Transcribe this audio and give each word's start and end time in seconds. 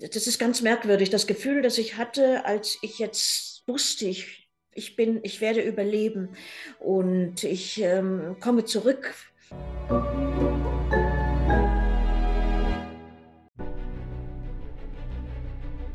das 0.00 0.26
ist 0.26 0.38
ganz 0.38 0.62
merkwürdig, 0.62 1.10
das 1.10 1.26
Gefühl, 1.26 1.62
das 1.62 1.76
ich 1.78 1.96
hatte, 1.96 2.46
als 2.46 2.78
ich 2.80 2.98
jetzt 2.98 3.62
wusste, 3.66 4.06
ich, 4.06 4.48
ich 4.72 4.96
bin, 4.96 5.20
ich 5.22 5.40
werde 5.40 5.60
überleben 5.60 6.30
und 6.78 7.44
ich 7.44 7.80
ähm, 7.82 8.36
komme 8.40 8.64
zurück. 8.64 9.14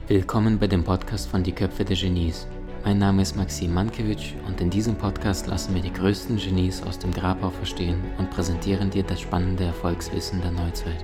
Willkommen 0.08 0.60
bei 0.60 0.68
dem 0.68 0.84
Podcast 0.84 1.28
von 1.28 1.42
Die 1.42 1.52
Köpfe 1.52 1.84
der 1.84 1.96
Genies. 1.96 2.46
Mein 2.84 3.00
Name 3.00 3.24
ist 3.24 3.36
Maxim 3.36 3.74
Mankewitsch 3.74 4.34
und 4.46 4.62
in 4.62 4.70
diesem 4.70 4.96
Podcast 4.96 5.48
lassen 5.48 5.74
wir 5.74 5.82
die 5.82 5.92
größten 5.92 6.38
Genies 6.38 6.84
aus 6.84 7.00
dem 7.00 7.12
Grabau 7.12 7.50
verstehen 7.50 8.04
und 8.20 8.30
präsentieren 8.30 8.92
dir 8.92 9.02
das 9.02 9.22
spannende 9.22 9.64
Erfolgswissen 9.64 10.42
der 10.42 10.52
Neuzeit. 10.52 11.04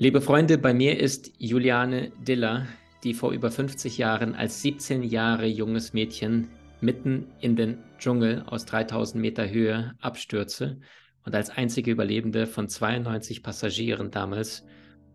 Liebe 0.00 0.20
Freunde, 0.20 0.58
bei 0.58 0.72
mir 0.72 1.00
ist 1.00 1.32
Juliane 1.38 2.12
Diller, 2.24 2.68
die 3.02 3.14
vor 3.14 3.32
über 3.32 3.50
50 3.50 3.98
Jahren 3.98 4.36
als 4.36 4.62
17 4.62 5.02
Jahre 5.02 5.46
junges 5.46 5.92
Mädchen 5.92 6.50
mitten 6.80 7.26
in 7.40 7.56
den 7.56 7.78
Dschungel 7.98 8.44
aus 8.46 8.64
3000 8.64 9.20
Meter 9.20 9.50
Höhe 9.50 9.96
abstürze 10.00 10.78
und 11.24 11.34
als 11.34 11.50
einzige 11.50 11.90
Überlebende 11.90 12.46
von 12.46 12.68
92 12.68 13.42
Passagieren 13.42 14.12
damals 14.12 14.64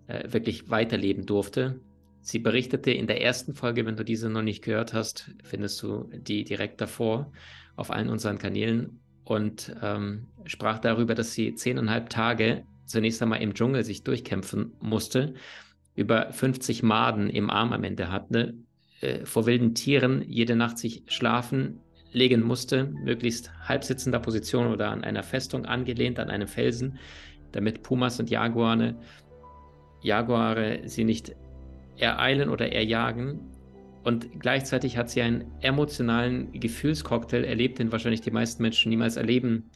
äh, 0.08 0.30
wirklich 0.34 0.70
weiterleben 0.70 1.25
durfte. 1.25 1.80
Sie 2.20 2.39
berichtete 2.39 2.91
in 2.91 3.08
der 3.08 3.22
ersten 3.22 3.53
Folge, 3.53 3.86
wenn 3.86 3.95
du 3.95 4.03
diese 4.03 4.30
noch 4.30 4.41
nicht 4.41 4.66
gehört 4.66 4.94
hast, 4.94 5.31
findest 5.45 5.81
du 5.81 6.09
die 6.11 6.44
direkt 6.44 6.81
davor 6.81 7.31
auf 7.77 7.89
allen 7.89 8.09
unseren 8.09 8.38
Kanälen 8.38 9.00
und 9.23 9.73
ähm, 9.81 10.27
sprach 10.44 10.80
darüber, 10.80 11.16
dass 11.16 11.31
sie 11.31 11.55
zehneinhalb 11.55 12.09
Tage 12.09 12.66
zunächst 12.86 13.22
einmal 13.22 13.42
im 13.42 13.54
Dschungel 13.54 13.84
sich 13.84 14.04
durchkämpfen 14.04 14.73
musste, 14.80 15.34
über 15.96 16.32
50 16.32 16.84
Maden 16.84 17.30
im 17.30 17.50
Arm 17.50 17.72
am 17.73 17.84
Ende 17.84 18.12
hatte, 18.12 18.56
äh, 19.02 19.26
vor 19.26 19.46
wilden 19.46 19.75
Tieren 19.75 20.23
jede 20.28 20.56
Nacht 20.56 20.78
sich 20.78 21.03
schlafen 21.08 21.80
legen 22.12 22.42
musste, 22.42 22.86
möglichst 22.86 23.52
halbsitzender 23.67 24.20
Position 24.20 24.67
oder 24.67 24.90
an 24.90 25.03
einer 25.03 25.23
Festung 25.23 25.66
angelehnt, 25.66 26.20
an 26.20 26.30
einem 26.30 26.48
Felsen, 26.48 26.98
damit 27.52 27.84
Pumas 27.84 28.20
und 28.20 28.30
Jaguare, 28.30 28.95
Jaguare 30.02 30.81
sie 30.86 31.03
nicht 31.03 31.36
ereilen 31.97 32.50
oder 32.50 32.72
erjagen. 32.72 33.40
Und 34.03 34.40
gleichzeitig 34.40 34.97
hat 34.97 35.09
sie 35.09 35.22
einen 35.22 35.45
emotionalen 35.62 36.52
Gefühlscocktail 36.52 37.45
erlebt, 37.45 37.80
den 37.80 37.92
wahrscheinlich 37.92 38.22
die 38.22 38.31
meisten 38.31 38.62
Menschen 38.62 38.90
niemals 38.90 39.16
erleben 39.16 39.70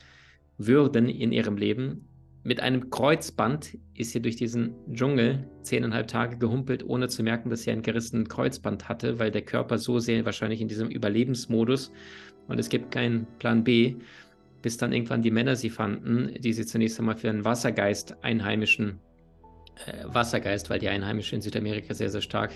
würden 0.58 1.08
in 1.08 1.32
ihrem 1.32 1.58
Leben. 1.58 2.07
Mit 2.48 2.62
einem 2.62 2.90
Kreuzband 2.90 3.78
ist 3.94 4.12
sie 4.12 4.22
durch 4.22 4.38
diesen 4.38 4.74
Dschungel 4.94 5.50
zehneinhalb 5.64 6.08
Tage 6.08 6.38
gehumpelt, 6.38 6.82
ohne 6.88 7.10
zu 7.10 7.22
merken, 7.22 7.50
dass 7.50 7.64
sie 7.64 7.72
ein 7.72 7.82
gerissenen 7.82 8.30
Kreuzband 8.30 8.88
hatte, 8.88 9.20
weil 9.20 9.32
der 9.32 9.42
Körper 9.42 9.78
so 9.78 10.00
sehr 10.00 10.24
wahrscheinlich 10.24 10.62
in 10.62 10.70
diesem 10.70 10.88
Überlebensmodus 10.88 11.92
und 12.48 12.58
es 12.58 12.70
gibt 12.70 12.92
keinen 12.92 13.28
Plan 13.40 13.66
B, 13.66 13.98
bis 14.62 14.78
dann 14.78 14.94
irgendwann 14.94 15.22
die 15.22 15.30
Männer 15.30 15.58
sie 15.58 15.70
fanden, 15.70 16.36
die 16.40 16.54
sie 16.54 16.66
zunächst 16.66 16.98
einmal 17.00 17.18
für 17.18 17.30
einen 17.30 17.44
Wassergeist 17.44 18.16
einheimischen 18.24 19.02
äh, 19.86 20.06
Wassergeist, 20.06 20.70
weil 20.70 20.80
die 20.80 20.88
Einheimischen 20.88 21.36
in 21.36 21.42
Südamerika 21.42 21.94
sehr, 21.94 22.10
sehr 22.10 22.22
stark 22.22 22.54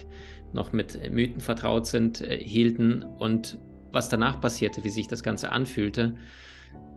noch 0.53 0.71
mit 0.71 1.11
Mythen 1.11 1.41
vertraut 1.41 1.85
sind, 1.85 2.21
äh, 2.21 2.37
hielten 2.37 3.03
und 3.03 3.59
was 3.91 4.07
danach 4.07 4.39
passierte, 4.39 4.85
wie 4.85 4.89
sich 4.89 5.09
das 5.09 5.21
Ganze 5.21 5.51
anfühlte. 5.51 6.15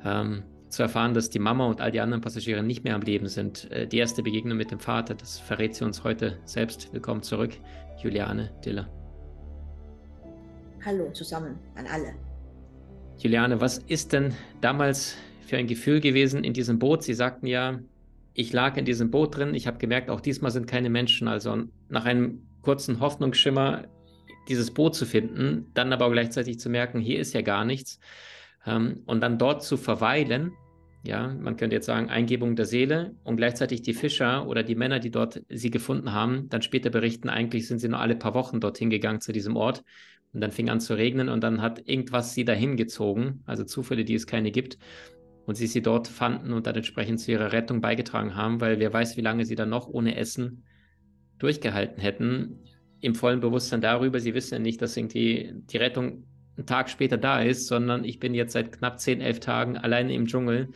Ähm, 0.04 0.44
zu 0.74 0.82
erfahren, 0.82 1.14
dass 1.14 1.30
die 1.30 1.38
Mama 1.38 1.66
und 1.66 1.80
all 1.80 1.92
die 1.92 2.00
anderen 2.00 2.20
Passagiere 2.20 2.62
nicht 2.62 2.84
mehr 2.84 2.94
am 2.94 3.02
Leben 3.02 3.28
sind. 3.28 3.70
Äh, 3.70 3.86
die 3.86 3.98
erste 3.98 4.22
Begegnung 4.22 4.58
mit 4.58 4.70
dem 4.70 4.80
Vater, 4.80 5.14
das 5.14 5.38
verrät 5.38 5.74
sie 5.74 5.84
uns 5.84 6.04
heute 6.04 6.38
selbst. 6.44 6.92
Willkommen 6.92 7.22
zurück, 7.22 7.52
Juliane 8.02 8.50
Diller. 8.64 8.88
Hallo 10.84 11.10
zusammen 11.12 11.58
an 11.76 11.86
alle. 11.86 12.14
Juliane, 13.18 13.60
was 13.60 13.78
ist 13.78 14.12
denn 14.12 14.34
damals 14.60 15.16
für 15.46 15.56
ein 15.56 15.66
Gefühl 15.66 16.00
gewesen 16.00 16.44
in 16.44 16.52
diesem 16.52 16.78
Boot? 16.78 17.04
Sie 17.04 17.14
sagten 17.14 17.46
ja, 17.46 17.78
ich 18.34 18.52
lag 18.52 18.76
in 18.76 18.84
diesem 18.84 19.10
Boot 19.10 19.36
drin. 19.36 19.54
Ich 19.54 19.66
habe 19.66 19.78
gemerkt, 19.78 20.10
auch 20.10 20.20
diesmal 20.20 20.50
sind 20.50 20.66
keine 20.66 20.90
Menschen. 20.90 21.28
Also 21.28 21.64
nach 21.88 22.04
einem 22.04 22.42
kurzen 22.62 22.98
Hoffnungsschimmer 22.98 23.84
dieses 24.48 24.72
Boot 24.72 24.94
zu 24.94 25.06
finden, 25.06 25.70
dann 25.74 25.92
aber 25.92 26.10
gleichzeitig 26.10 26.58
zu 26.58 26.68
merken, 26.68 27.00
hier 27.00 27.20
ist 27.20 27.32
ja 27.32 27.42
gar 27.42 27.64
nichts. 27.64 28.00
Ähm, 28.66 29.02
und 29.06 29.20
dann 29.20 29.38
dort 29.38 29.62
zu 29.62 29.76
verweilen 29.76 30.52
ja, 31.06 31.28
man 31.28 31.56
könnte 31.56 31.76
jetzt 31.76 31.86
sagen, 31.86 32.08
Eingebung 32.08 32.56
der 32.56 32.64
Seele 32.64 33.14
und 33.24 33.36
gleichzeitig 33.36 33.82
die 33.82 33.92
Fischer 33.92 34.46
oder 34.46 34.62
die 34.62 34.74
Männer, 34.74 35.00
die 35.00 35.10
dort 35.10 35.42
sie 35.50 35.70
gefunden 35.70 36.12
haben, 36.12 36.48
dann 36.48 36.62
später 36.62 36.88
berichten, 36.88 37.28
eigentlich 37.28 37.68
sind 37.68 37.78
sie 37.78 37.88
nur 37.88 38.00
alle 38.00 38.16
paar 38.16 38.32
Wochen 38.32 38.58
dorthin 38.58 38.88
gegangen 38.88 39.20
zu 39.20 39.32
diesem 39.32 39.54
Ort. 39.54 39.84
Und 40.32 40.40
dann 40.40 40.50
fing 40.50 40.70
an 40.70 40.80
zu 40.80 40.94
regnen 40.94 41.28
und 41.28 41.44
dann 41.44 41.60
hat 41.60 41.86
irgendwas 41.86 42.34
sie 42.34 42.44
dahin 42.44 42.76
gezogen, 42.76 43.42
also 43.44 43.64
Zufälle, 43.64 44.04
die 44.04 44.14
es 44.14 44.26
keine 44.26 44.50
gibt. 44.50 44.78
Und 45.44 45.56
sie 45.56 45.66
sie 45.66 45.82
dort 45.82 46.08
fanden 46.08 46.54
und 46.54 46.66
dann 46.66 46.74
entsprechend 46.74 47.20
zu 47.20 47.30
ihrer 47.32 47.52
Rettung 47.52 47.82
beigetragen 47.82 48.34
haben, 48.34 48.62
weil 48.62 48.80
wer 48.80 48.92
weiß, 48.92 49.18
wie 49.18 49.20
lange 49.20 49.44
sie 49.44 49.56
dann 49.56 49.68
noch 49.68 49.86
ohne 49.86 50.16
Essen 50.16 50.64
durchgehalten 51.38 52.00
hätten, 52.00 52.60
im 53.00 53.14
vollen 53.14 53.40
Bewusstsein 53.40 53.82
darüber, 53.82 54.20
sie 54.20 54.32
wissen 54.32 54.54
ja 54.54 54.58
nicht, 54.58 54.80
dass 54.80 54.96
irgendwie 54.96 55.52
die 55.54 55.76
Rettung 55.76 56.24
einen 56.56 56.66
Tag 56.66 56.88
später 56.90 57.16
da 57.16 57.40
ist, 57.40 57.66
sondern 57.66 58.04
ich 58.04 58.18
bin 58.18 58.34
jetzt 58.34 58.52
seit 58.52 58.72
knapp 58.72 59.00
10, 59.00 59.20
11 59.20 59.40
Tagen 59.40 59.76
alleine 59.76 60.14
im 60.14 60.26
Dschungel 60.26 60.68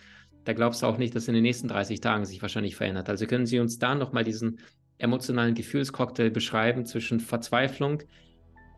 da 0.49 0.55
glaubst 0.55 0.81
du 0.81 0.87
auch 0.87 0.97
nicht, 0.97 1.15
dass 1.15 1.29
in 1.29 1.35
den 1.35 1.43
nächsten 1.43 1.69
30 1.69 2.01
Tagen 2.01 2.25
sich 2.25 2.41
wahrscheinlich 2.41 2.75
verändert. 2.75 3.11
Also 3.11 3.27
können 3.27 3.45
Sie 3.45 3.61
uns 3.61 3.79
da 3.79 3.95
nochmal 3.95 4.25
diesen 4.25 4.61
emotionalen 4.97 5.55
Gefühlscocktail 5.55 6.31
beschreiben 6.31 6.87
zwischen 6.87 7.21
Verzweiflung, 7.21 8.03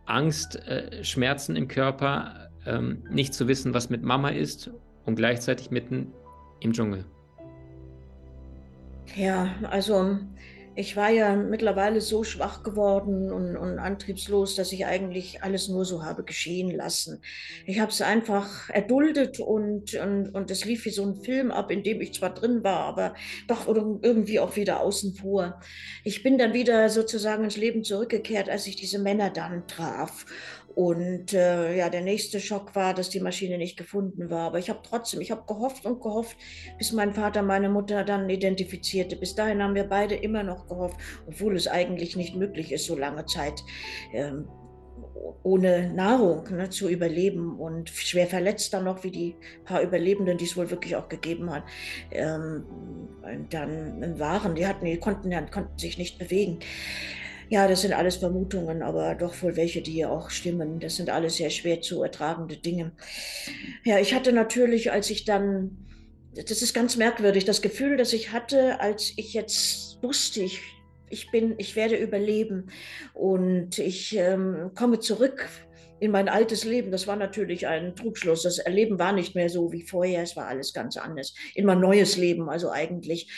Angst, 0.04 0.56
äh, 0.66 1.04
Schmerzen 1.04 1.54
im 1.54 1.68
Körper, 1.68 2.50
ähm, 2.66 3.04
nicht 3.08 3.34
zu 3.34 3.46
wissen, 3.46 3.72
was 3.72 3.88
mit 3.88 4.02
Mama 4.02 4.30
ist 4.30 4.72
und 5.04 5.14
gleichzeitig 5.14 5.70
mitten 5.70 6.12
im 6.58 6.72
Dschungel. 6.72 7.04
Ja, 9.14 9.54
also 9.62 10.18
ich 10.80 10.96
war 10.96 11.10
ja 11.10 11.36
mittlerweile 11.36 12.00
so 12.00 12.24
schwach 12.24 12.62
geworden 12.62 13.30
und, 13.30 13.56
und, 13.56 13.78
antriebslos, 13.78 14.54
dass 14.54 14.72
ich 14.72 14.86
eigentlich 14.86 15.42
alles 15.42 15.68
nur 15.68 15.84
so 15.84 16.04
habe 16.04 16.24
geschehen 16.24 16.70
lassen. 16.70 17.20
Ich 17.66 17.80
habe 17.80 17.92
es 17.92 18.00
einfach 18.00 18.70
erduldet 18.70 19.40
und, 19.40 19.94
und, 19.94 20.34
und 20.34 20.50
es 20.50 20.64
lief 20.64 20.86
wie 20.86 20.90
so 20.90 21.04
ein 21.04 21.22
Film 21.22 21.50
ab, 21.50 21.70
in 21.70 21.82
dem 21.82 22.00
ich 22.00 22.14
zwar 22.14 22.32
drin 22.32 22.64
war, 22.64 22.80
aber 22.80 23.14
doch 23.46 23.68
irgendwie 23.68 24.40
auch 24.40 24.56
wieder 24.56 24.80
außen 24.80 25.14
vor. 25.16 25.60
Ich 26.02 26.22
bin 26.22 26.38
dann 26.38 26.54
wieder 26.54 26.88
sozusagen 26.88 27.44
ins 27.44 27.58
Leben 27.58 27.84
zurückgekehrt, 27.84 28.48
als 28.48 28.66
ich 28.66 28.76
diese 28.76 28.98
Männer 28.98 29.28
dann 29.28 29.66
traf. 29.68 30.24
Und 30.74 31.32
äh, 31.32 31.76
ja, 31.76 31.90
der 31.90 32.02
nächste 32.02 32.38
Schock 32.38 32.74
war, 32.76 32.94
dass 32.94 33.10
die 33.10 33.20
Maschine 33.20 33.58
nicht 33.58 33.76
gefunden 33.76 34.30
war. 34.30 34.46
Aber 34.46 34.58
ich 34.58 34.70
habe 34.70 34.80
trotzdem, 34.82 35.20
ich 35.20 35.30
habe 35.30 35.44
gehofft 35.46 35.84
und 35.84 36.00
gehofft, 36.00 36.36
bis 36.78 36.92
mein 36.92 37.12
Vater 37.12 37.42
meine 37.42 37.68
Mutter 37.68 38.04
dann 38.04 38.28
identifizierte. 38.30 39.16
Bis 39.16 39.34
dahin 39.34 39.62
haben 39.62 39.74
wir 39.74 39.84
beide 39.84 40.14
immer 40.14 40.42
noch 40.42 40.68
gehofft, 40.68 40.96
obwohl 41.26 41.56
es 41.56 41.66
eigentlich 41.66 42.16
nicht 42.16 42.36
möglich 42.36 42.72
ist, 42.72 42.86
so 42.86 42.96
lange 42.96 43.26
Zeit 43.26 43.62
ähm, 44.14 44.48
ohne 45.42 45.92
Nahrung 45.92 46.44
ne, 46.50 46.70
zu 46.70 46.88
überleben 46.88 47.58
und 47.58 47.90
schwer 47.90 48.26
verletzt 48.26 48.72
dann 48.72 48.84
noch, 48.84 49.04
wie 49.04 49.10
die 49.10 49.36
paar 49.64 49.82
Überlebenden, 49.82 50.38
die 50.38 50.44
es 50.44 50.56
wohl 50.56 50.70
wirklich 50.70 50.96
auch 50.96 51.08
gegeben 51.08 51.50
hat, 51.50 51.64
ähm, 52.10 52.64
dann 53.48 54.18
waren. 54.18 54.54
Die 54.54 54.66
hatten, 54.66 54.84
die 54.84 54.98
konnten, 54.98 55.30
konnten 55.50 55.78
sich 55.78 55.98
nicht 55.98 56.18
bewegen. 56.18 56.60
Ja, 57.50 57.66
das 57.66 57.82
sind 57.82 57.92
alles 57.92 58.16
Vermutungen, 58.18 58.80
aber 58.80 59.16
doch 59.16 59.42
wohl 59.42 59.56
welche, 59.56 59.82
die 59.82 60.06
auch 60.06 60.30
stimmen. 60.30 60.78
Das 60.78 60.94
sind 60.94 61.10
alles 61.10 61.34
sehr 61.34 61.50
schwer 61.50 61.80
zu 61.80 62.00
ertragende 62.00 62.56
Dinge. 62.56 62.92
Ja, 63.84 63.98
ich 63.98 64.14
hatte 64.14 64.32
natürlich, 64.32 64.92
als 64.92 65.10
ich 65.10 65.24
dann, 65.24 65.76
das 66.32 66.62
ist 66.62 66.74
ganz 66.74 66.96
merkwürdig, 66.96 67.44
das 67.44 67.60
Gefühl, 67.60 67.96
das 67.96 68.12
ich 68.12 68.30
hatte, 68.30 68.78
als 68.78 69.12
ich 69.16 69.34
jetzt 69.34 69.98
wusste, 70.00 70.42
ich, 70.42 70.60
ich 71.08 71.32
bin, 71.32 71.56
ich 71.58 71.74
werde 71.74 71.96
überleben 71.96 72.70
und 73.14 73.80
ich 73.80 74.16
ähm, 74.16 74.70
komme 74.76 75.00
zurück 75.00 75.48
in 75.98 76.12
mein 76.12 76.28
altes 76.28 76.64
Leben. 76.64 76.92
Das 76.92 77.08
war 77.08 77.16
natürlich 77.16 77.66
ein 77.66 77.96
Trugschluss. 77.96 78.42
Das 78.42 78.58
Erleben 78.58 79.00
war 79.00 79.12
nicht 79.12 79.34
mehr 79.34 79.48
so 79.50 79.72
wie 79.72 79.82
vorher. 79.82 80.22
Es 80.22 80.36
war 80.36 80.46
alles 80.46 80.72
ganz 80.72 80.96
anders. 80.96 81.34
In 81.56 81.66
mein 81.66 81.80
neues 81.80 82.16
Leben, 82.16 82.48
also 82.48 82.70
eigentlich 82.70 83.28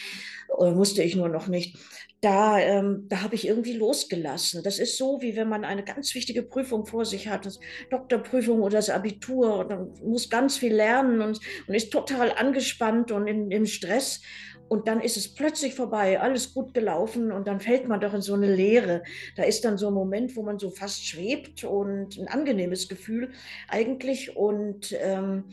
äh, 0.49 0.75
wusste 0.75 1.03
ich 1.03 1.17
nur 1.17 1.29
noch 1.29 1.49
nicht 1.49 1.77
da, 2.23 2.57
ähm, 2.59 3.07
da 3.09 3.23
habe 3.23 3.35
ich 3.35 3.49
irgendwie 3.49 3.73
losgelassen. 3.73 4.63
Das 4.63 4.79
ist 4.79 4.97
so, 4.97 5.21
wie 5.21 5.35
wenn 5.35 5.49
man 5.49 5.65
eine 5.65 5.83
ganz 5.83 6.15
wichtige 6.15 6.45
Prüfung 6.45 6.87
vor 6.87 7.05
sich 7.05 7.27
hat, 7.27 7.47
das 7.47 7.59
Doktorprüfung 7.91 8.63
oder 8.63 8.77
das 8.77 8.91
Abitur, 8.91 9.59
und 9.59 9.71
dann 9.71 9.93
muss 10.05 10.31
ganz 10.31 10.57
viel 10.57 10.73
lernen 10.73 11.21
und, 11.21 11.41
und 11.67 11.75
ist 11.75 11.93
total 11.93 12.31
angespannt 12.31 13.11
und 13.11 13.27
in, 13.27 13.51
im 13.51 13.67
Stress. 13.67 14.21
Und 14.69 14.87
dann 14.87 15.01
ist 15.01 15.17
es 15.17 15.35
plötzlich 15.35 15.75
vorbei, 15.75 16.21
alles 16.21 16.55
gut 16.55 16.73
gelaufen 16.75 17.33
und 17.33 17.47
dann 17.47 17.61
fällt 17.61 17.89
man 17.89 18.01
doch 18.01 18.15
in 18.15 18.23
so 18.23 18.35
eine 18.35 18.55
Leere. 18.55 19.03
Da 19.37 19.43
ist 19.43 19.65
dann 19.65 19.77
so 19.77 19.89
ein 19.89 19.95
Moment, 19.95 20.37
wo 20.37 20.45
man 20.45 20.61
so 20.61 20.71
fast 20.71 21.05
schwebt 21.05 21.65
und 21.65 22.17
ein 22.17 22.29
angenehmes 22.29 22.89
Gefühl 22.89 23.33
eigentlich. 23.69 24.37
Und 24.37 24.97
ähm, 24.99 25.45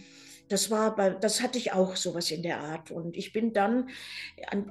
das 0.50 0.72
war 0.72 0.96
bei, 0.96 1.12
das 1.12 1.42
hatte 1.42 1.57
ich 1.57 1.74
auch 1.74 1.96
sowas 1.96 2.31
in 2.31 2.42
der 2.42 2.60
Art. 2.60 2.92
Und 2.92 3.16
ich 3.16 3.31
bin 3.31 3.54
dann, 3.54 3.90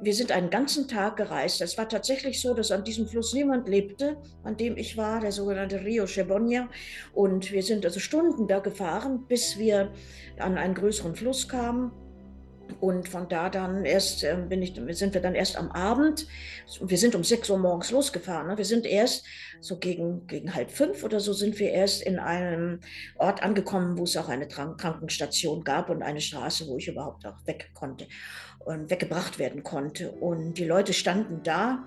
wir 0.03 0.15
sind 0.15 0.33
einen 0.33 0.51
ganzen 0.51 0.89
Tag 0.89 1.17
gereist. 1.17 1.61
Es 1.61 1.79
war 1.79 1.89
tatsächlich 1.89 2.41
so, 2.41 2.53
dass 2.53 2.73
an 2.73 2.85
diesem 2.85 3.07
Fluss 3.07 3.33
niemand 3.33 3.69
lebte, 3.69 4.17
an 4.43 4.57
dem 4.57 4.77
ich 4.77 4.97
war, 4.97 5.21
der 5.21 5.33
sogenannte 5.33 5.85
Rio 5.85 6.07
Chebonia. 6.07 6.69
Und 7.15 7.53
wir 7.53 7.63
sind 7.63 7.87
also 7.87 8.01
Stunden 8.01 8.49
da 8.49 8.59
gefahren, 8.59 9.27
bis 9.29 9.59
wir 9.59 9.93
an 10.39 10.59
einen 10.59 10.75
größeren 10.75 11.15
Fluss 11.15 11.49
kamen. 11.49 11.93
Und 12.81 13.09
von 13.09 13.29
da 13.29 13.51
dann 13.51 13.85
erst 13.85 14.25
äh, 14.25 14.37
bin 14.49 14.63
ich, 14.63 14.75
sind 14.97 15.15
wir 15.15 15.21
dann 15.21 15.35
erst 15.35 15.57
am 15.57 15.71
Abend, 15.71 16.27
wir 16.81 16.99
sind 16.99 17.15
um 17.15 17.25
6 17.25 17.51
Uhr 17.51 17.59
morgens 17.59 17.91
losgefahren. 17.91 18.49
Ne? 18.49 18.59
Wir 18.59 18.65
sind 18.65 18.87
erst 18.87 19.27
so 19.61 19.79
gegen, 19.79 20.27
gegen 20.27 20.55
halb 20.55 20.71
fünf 20.71 21.03
oder 21.03 21.21
so 21.21 21.33
sind 21.33 21.59
wir 21.59 21.71
erst 21.71 22.03
in 22.03 22.19
einem 22.19 22.81
Ort 23.17 23.43
angekommen, 23.43 23.99
wo 23.99 24.05
es 24.05 24.17
auch 24.17 24.29
eine 24.29 24.47
Krankenstation 24.49 25.65
gab 25.65 25.91
und 25.91 26.03
eine 26.03 26.21
Straße, 26.21 26.67
wo 26.69 26.77
ich 26.77 26.89
überhaupt 26.89 27.27
auch 27.27 27.47
weg 27.47 27.71
konnte 27.75 28.07
weggebracht 28.69 29.39
werden 29.39 29.63
konnte. 29.63 30.13
Und 30.13 30.55
die 30.55 30.65
Leute 30.65 30.93
standen 30.93 31.43
da, 31.43 31.85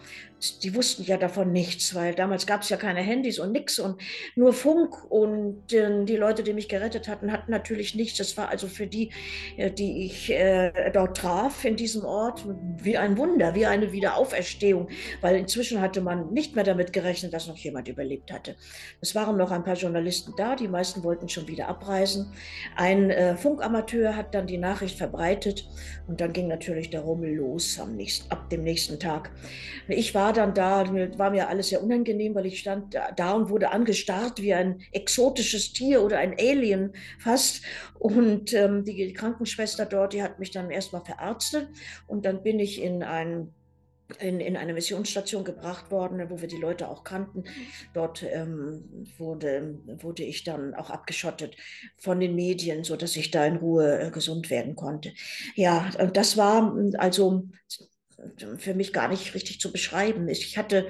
die 0.64 0.74
wussten 0.74 1.04
ja 1.04 1.18
davon 1.18 1.52
nichts, 1.52 1.94
weil 1.94 2.16
damals 2.16 2.48
gab 2.48 2.64
es 2.64 2.70
ja 2.70 2.78
keine 2.78 3.02
Handys 3.02 3.38
und 3.38 3.52
nichts 3.52 3.78
und 3.78 4.02
nur 4.36 4.54
Funk. 4.54 4.96
Und 5.10 5.72
äh, 5.72 6.04
die 6.06 6.16
Leute, 6.16 6.44
die 6.44 6.54
mich 6.54 6.68
gerettet 6.68 7.08
hatten, 7.08 7.32
hatten 7.32 7.52
natürlich 7.52 7.94
nichts. 7.94 8.18
Das 8.18 8.36
war 8.38 8.50
also 8.50 8.68
für 8.68 8.88
die, 8.88 9.12
äh, 9.58 9.70
die 9.70 10.06
ich 10.06 10.32
äh, 10.32 10.92
dort 10.92 11.18
traf 11.18 11.64
in 11.64 11.76
diesem 11.76 12.04
Ort, 12.04 12.46
wie 12.82 12.98
ein 12.98 13.18
Wunder, 13.18 13.54
wie 13.54 13.68
eine 13.68 13.92
Wiederauferstehung, 13.92 14.90
weil 15.22 15.36
inzwischen 15.36 15.80
hatte 15.80 16.02
man 16.02 16.34
nicht 16.34 16.56
mehr 16.56 16.64
damit 16.64 16.92
gerechnet, 16.92 17.34
dass 17.34 17.48
noch 17.48 17.58
jemand 17.58 17.88
überlebt 17.88 18.32
hatte. 18.32 18.56
Es 19.00 19.14
waren 19.14 19.38
noch 19.38 19.52
ein 19.52 19.64
paar 19.64 19.76
Journalisten 19.76 20.34
da, 20.38 20.56
die 20.56 20.68
meisten 20.68 21.04
wollten 21.04 21.30
schon 21.30 21.48
wieder 21.48 21.68
abreisen. 21.68 22.34
Ein 22.76 23.12
äh, 23.12 23.36
Funkamateur 23.36 24.16
hat 24.16 24.34
dann 24.34 24.48
die 24.48 24.58
Nachricht 24.58 24.98
verbreitet 24.98 25.68
und 26.08 26.20
dann 26.20 26.34
ging 26.34 26.48
natürlich 26.48 26.71
natürlich 26.72 26.90
der 26.90 27.02
Rummel 27.02 27.36
los 27.36 27.80
am 27.80 27.96
nächsten, 27.96 28.32
ab 28.32 28.50
dem 28.50 28.64
nächsten 28.64 29.00
Tag. 29.00 29.32
Ich 29.88 30.16
war 30.16 30.32
dann 30.32 30.54
da, 30.54 30.86
war 31.18 31.32
mir 31.32 31.50
alles 31.50 31.70
sehr 31.70 31.84
unangenehm, 31.84 32.34
weil 32.34 32.46
ich 32.46 32.60
stand 32.60 32.96
da 33.16 33.34
und 33.34 33.50
wurde 33.50 33.72
angestarrt 33.72 34.42
wie 34.42 34.54
ein 34.54 34.80
exotisches 34.92 35.74
Tier 35.74 36.02
oder 36.02 36.18
ein 36.20 36.36
Alien 36.40 36.94
fast. 37.20 37.62
Und 38.00 38.54
ähm, 38.54 38.86
die 38.86 39.14
Krankenschwester 39.14 39.86
dort, 39.86 40.14
die 40.14 40.24
hat 40.24 40.40
mich 40.40 40.52
dann 40.52 40.72
erstmal 40.72 41.04
verarztet 41.04 41.68
und 42.08 42.26
dann 42.26 42.42
bin 42.42 42.60
ich 42.60 42.82
in 42.82 43.04
ein 43.04 43.54
in, 44.20 44.40
in 44.40 44.58
eine 44.58 44.74
Missionsstation 44.74 45.44
gebracht 45.44 45.92
worden, 45.92 46.30
wo 46.30 46.42
wir 46.42 46.48
die 46.48 46.58
Leute 46.58 46.90
auch 46.90 47.04
kannten. 47.04 47.44
Dort 47.94 48.24
ähm, 48.24 49.06
wurde, 49.18 49.80
wurde 50.02 50.24
ich 50.24 50.44
dann 50.44 50.74
auch 50.74 50.90
abgeschottet 50.90 51.56
von 51.98 52.20
den 52.20 52.36
Medien, 52.36 52.84
sodass 52.84 53.16
ich 53.16 53.32
da 53.32 53.46
in 53.46 53.58
Ruhe 53.58 54.00
äh, 54.00 54.12
gesund 54.12 54.50
werden 54.50 54.76
konnte. 54.76 55.14
Ja, 55.56 55.90
das 56.14 56.38
war 56.38 56.76
also 56.98 57.50
für 58.58 58.74
mich 58.74 58.94
gar 58.94 59.08
nicht 59.08 59.34
richtig 59.34 59.60
zu 59.60 59.72
beschreiben. 59.72 60.28
Ich 60.28 60.58
hatte 60.58 60.88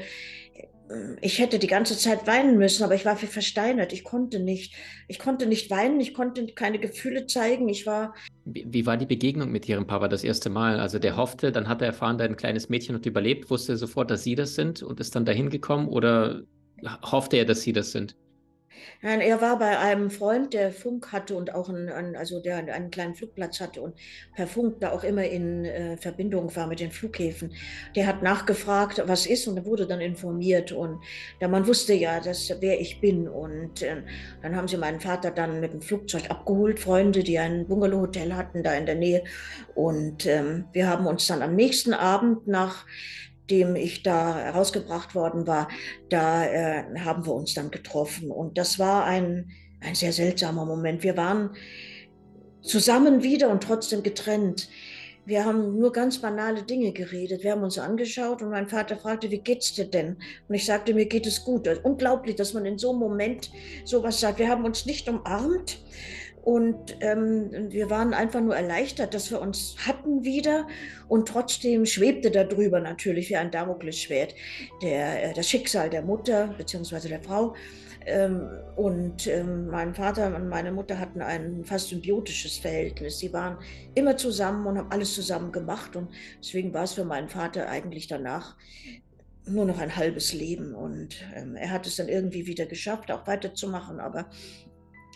ich 1.21 1.39
hätte 1.39 1.59
die 1.59 1.67
ganze 1.67 1.97
Zeit 1.97 2.27
weinen 2.27 2.57
müssen, 2.57 2.83
aber 2.83 2.95
ich 2.95 3.05
war 3.05 3.15
versteinert. 3.15 3.93
Ich 3.93 4.03
konnte 4.03 4.39
nicht. 4.39 4.73
Ich 5.07 5.19
konnte 5.19 5.45
nicht 5.45 5.69
weinen, 5.69 5.99
ich 5.99 6.13
konnte 6.13 6.45
keine 6.47 6.79
Gefühle 6.79 7.27
zeigen. 7.27 7.69
Ich 7.69 7.85
war. 7.85 8.13
Wie, 8.45 8.65
wie 8.69 8.85
war 8.85 8.97
die 8.97 9.05
Begegnung 9.05 9.51
mit 9.51 9.67
Ihrem 9.69 9.87
Papa 9.87 10.07
das 10.07 10.23
erste 10.23 10.49
Mal? 10.49 10.79
Also 10.79 10.99
der 10.99 11.17
hoffte, 11.17 11.51
dann 11.51 11.67
hat 11.67 11.81
er 11.81 11.87
erfahren, 11.87 12.17
dein 12.17 12.35
kleines 12.35 12.69
Mädchen 12.69 12.95
hat 12.95 13.05
überlebt, 13.05 13.49
wusste 13.49 13.77
sofort, 13.77 14.11
dass 14.11 14.23
Sie 14.23 14.35
das 14.35 14.55
sind 14.55 14.83
und 14.83 14.99
ist 14.99 15.15
dann 15.15 15.25
dahin 15.25 15.49
gekommen 15.49 15.87
oder 15.87 16.41
hoffte 17.03 17.37
er, 17.37 17.45
dass 17.45 17.61
Sie 17.61 17.73
das 17.73 17.91
sind? 17.91 18.15
Nein, 19.01 19.21
er 19.21 19.41
war 19.41 19.57
bei 19.57 19.77
einem 19.79 20.11
Freund, 20.11 20.53
der 20.53 20.71
Funk 20.71 21.11
hatte 21.11 21.35
und 21.35 21.53
auch 21.53 21.69
einen, 21.69 22.15
also 22.15 22.39
der 22.39 22.57
einen 22.57 22.91
kleinen 22.91 23.15
Flugplatz 23.15 23.59
hatte 23.59 23.81
und 23.81 23.95
per 24.35 24.47
Funk 24.47 24.79
da 24.79 24.91
auch 24.91 25.03
immer 25.03 25.25
in 25.25 25.65
äh, 25.65 25.97
Verbindung 25.97 26.55
war 26.55 26.67
mit 26.67 26.79
den 26.79 26.91
Flughäfen. 26.91 27.53
Der 27.95 28.07
hat 28.07 28.21
nachgefragt, 28.21 29.01
was 29.05 29.25
ist 29.25 29.47
und 29.47 29.65
wurde 29.65 29.87
dann 29.87 30.01
informiert. 30.01 30.71
Und 30.71 31.01
der 31.39 31.47
Mann 31.47 31.67
wusste 31.67 31.93
ja, 31.93 32.19
dass 32.19 32.53
wer 32.59 32.79
ich 32.79 33.01
bin. 33.01 33.27
Und 33.27 33.81
äh, 33.81 34.03
dann 34.41 34.55
haben 34.55 34.67
sie 34.67 34.77
meinen 34.77 34.99
Vater 34.99 35.31
dann 35.31 35.59
mit 35.59 35.73
dem 35.73 35.81
Flugzeug 35.81 36.29
abgeholt, 36.29 36.79
Freunde, 36.79 37.23
die 37.23 37.39
ein 37.39 37.67
Bungalow-Hotel 37.67 38.35
hatten 38.35 38.63
da 38.63 38.73
in 38.73 38.85
der 38.85 38.95
Nähe. 38.95 39.23
Und 39.75 40.25
ähm, 40.25 40.65
wir 40.73 40.87
haben 40.87 41.07
uns 41.07 41.27
dann 41.27 41.41
am 41.41 41.55
nächsten 41.55 41.93
Abend 41.93 42.47
nach 42.47 42.85
dem 43.51 43.75
ich 43.75 44.01
da 44.01 44.35
herausgebracht 44.37 45.13
worden 45.13 45.45
war, 45.45 45.67
da 46.09 46.45
äh, 46.45 46.83
haben 46.99 47.25
wir 47.25 47.33
uns 47.33 47.53
dann 47.53 47.69
getroffen. 47.69 48.31
Und 48.31 48.57
das 48.57 48.79
war 48.79 49.05
ein, 49.05 49.51
ein 49.81 49.95
sehr 49.95 50.13
seltsamer 50.13 50.65
Moment. 50.65 51.03
Wir 51.03 51.17
waren 51.17 51.51
zusammen 52.61 53.23
wieder 53.23 53.49
und 53.49 53.63
trotzdem 53.63 54.01
getrennt. 54.03 54.69
Wir 55.25 55.45
haben 55.45 55.77
nur 55.77 55.91
ganz 55.91 56.17
banale 56.17 56.63
Dinge 56.63 56.93
geredet. 56.93 57.43
Wir 57.43 57.51
haben 57.51 57.61
uns 57.61 57.77
angeschaut 57.77 58.41
und 58.41 58.49
mein 58.49 58.67
Vater 58.67 58.97
fragte, 58.97 59.29
wie 59.29 59.37
geht's 59.37 59.73
dir 59.73 59.85
denn? 59.85 60.17
Und 60.47 60.55
ich 60.55 60.65
sagte, 60.65 60.95
mir 60.95 61.05
geht 61.05 61.27
es 61.27 61.43
gut. 61.43 61.67
Unglaublich, 61.83 62.35
dass 62.37 62.53
man 62.53 62.65
in 62.65 62.79
so 62.79 62.89
einem 62.89 62.99
Moment 62.99 63.51
sowas 63.85 64.19
sagt. 64.19 64.39
Wir 64.39 64.49
haben 64.49 64.65
uns 64.65 64.85
nicht 64.87 65.07
umarmt, 65.07 65.79
und 66.43 66.97
ähm, 67.01 67.51
wir 67.69 67.89
waren 67.91 68.13
einfach 68.13 68.41
nur 68.41 68.55
erleichtert, 68.55 69.13
dass 69.13 69.29
wir 69.29 69.39
uns 69.39 69.75
hatten 69.85 70.23
wieder. 70.23 70.67
Und 71.07 71.27
trotzdem 71.27 71.85
schwebte 71.85 72.31
darüber 72.31 72.79
natürlich 72.79 73.29
wie 73.29 73.37
ein 73.37 73.51
Damoklesschwert 73.51 74.33
der, 74.81 75.29
äh, 75.29 75.33
das 75.33 75.47
Schicksal 75.47 75.89
der 75.89 76.01
Mutter 76.01 76.55
bzw. 76.57 77.09
der 77.09 77.21
Frau. 77.21 77.53
Ähm, 78.07 78.49
und 78.75 79.27
ähm, 79.27 79.67
mein 79.67 79.93
Vater 79.93 80.35
und 80.35 80.49
meine 80.49 80.71
Mutter 80.71 80.97
hatten 80.97 81.21
ein 81.21 81.63
fast 81.63 81.89
symbiotisches 81.89 82.57
Verhältnis. 82.57 83.19
Sie 83.19 83.31
waren 83.31 83.59
immer 83.93 84.17
zusammen 84.17 84.65
und 84.65 84.79
haben 84.79 84.91
alles 84.91 85.13
zusammen 85.13 85.51
gemacht. 85.51 85.95
Und 85.95 86.09
deswegen 86.39 86.73
war 86.73 86.85
es 86.85 86.93
für 86.93 87.05
meinen 87.05 87.29
Vater 87.29 87.69
eigentlich 87.69 88.07
danach 88.07 88.57
nur 89.45 89.65
noch 89.65 89.77
ein 89.77 89.95
halbes 89.95 90.33
Leben. 90.33 90.73
Und 90.73 91.23
ähm, 91.35 91.55
er 91.55 91.69
hat 91.69 91.85
es 91.85 91.97
dann 91.97 92.09
irgendwie 92.09 92.47
wieder 92.47 92.65
geschafft, 92.65 93.11
auch 93.11 93.27
weiterzumachen. 93.27 93.99
Aber 93.99 94.25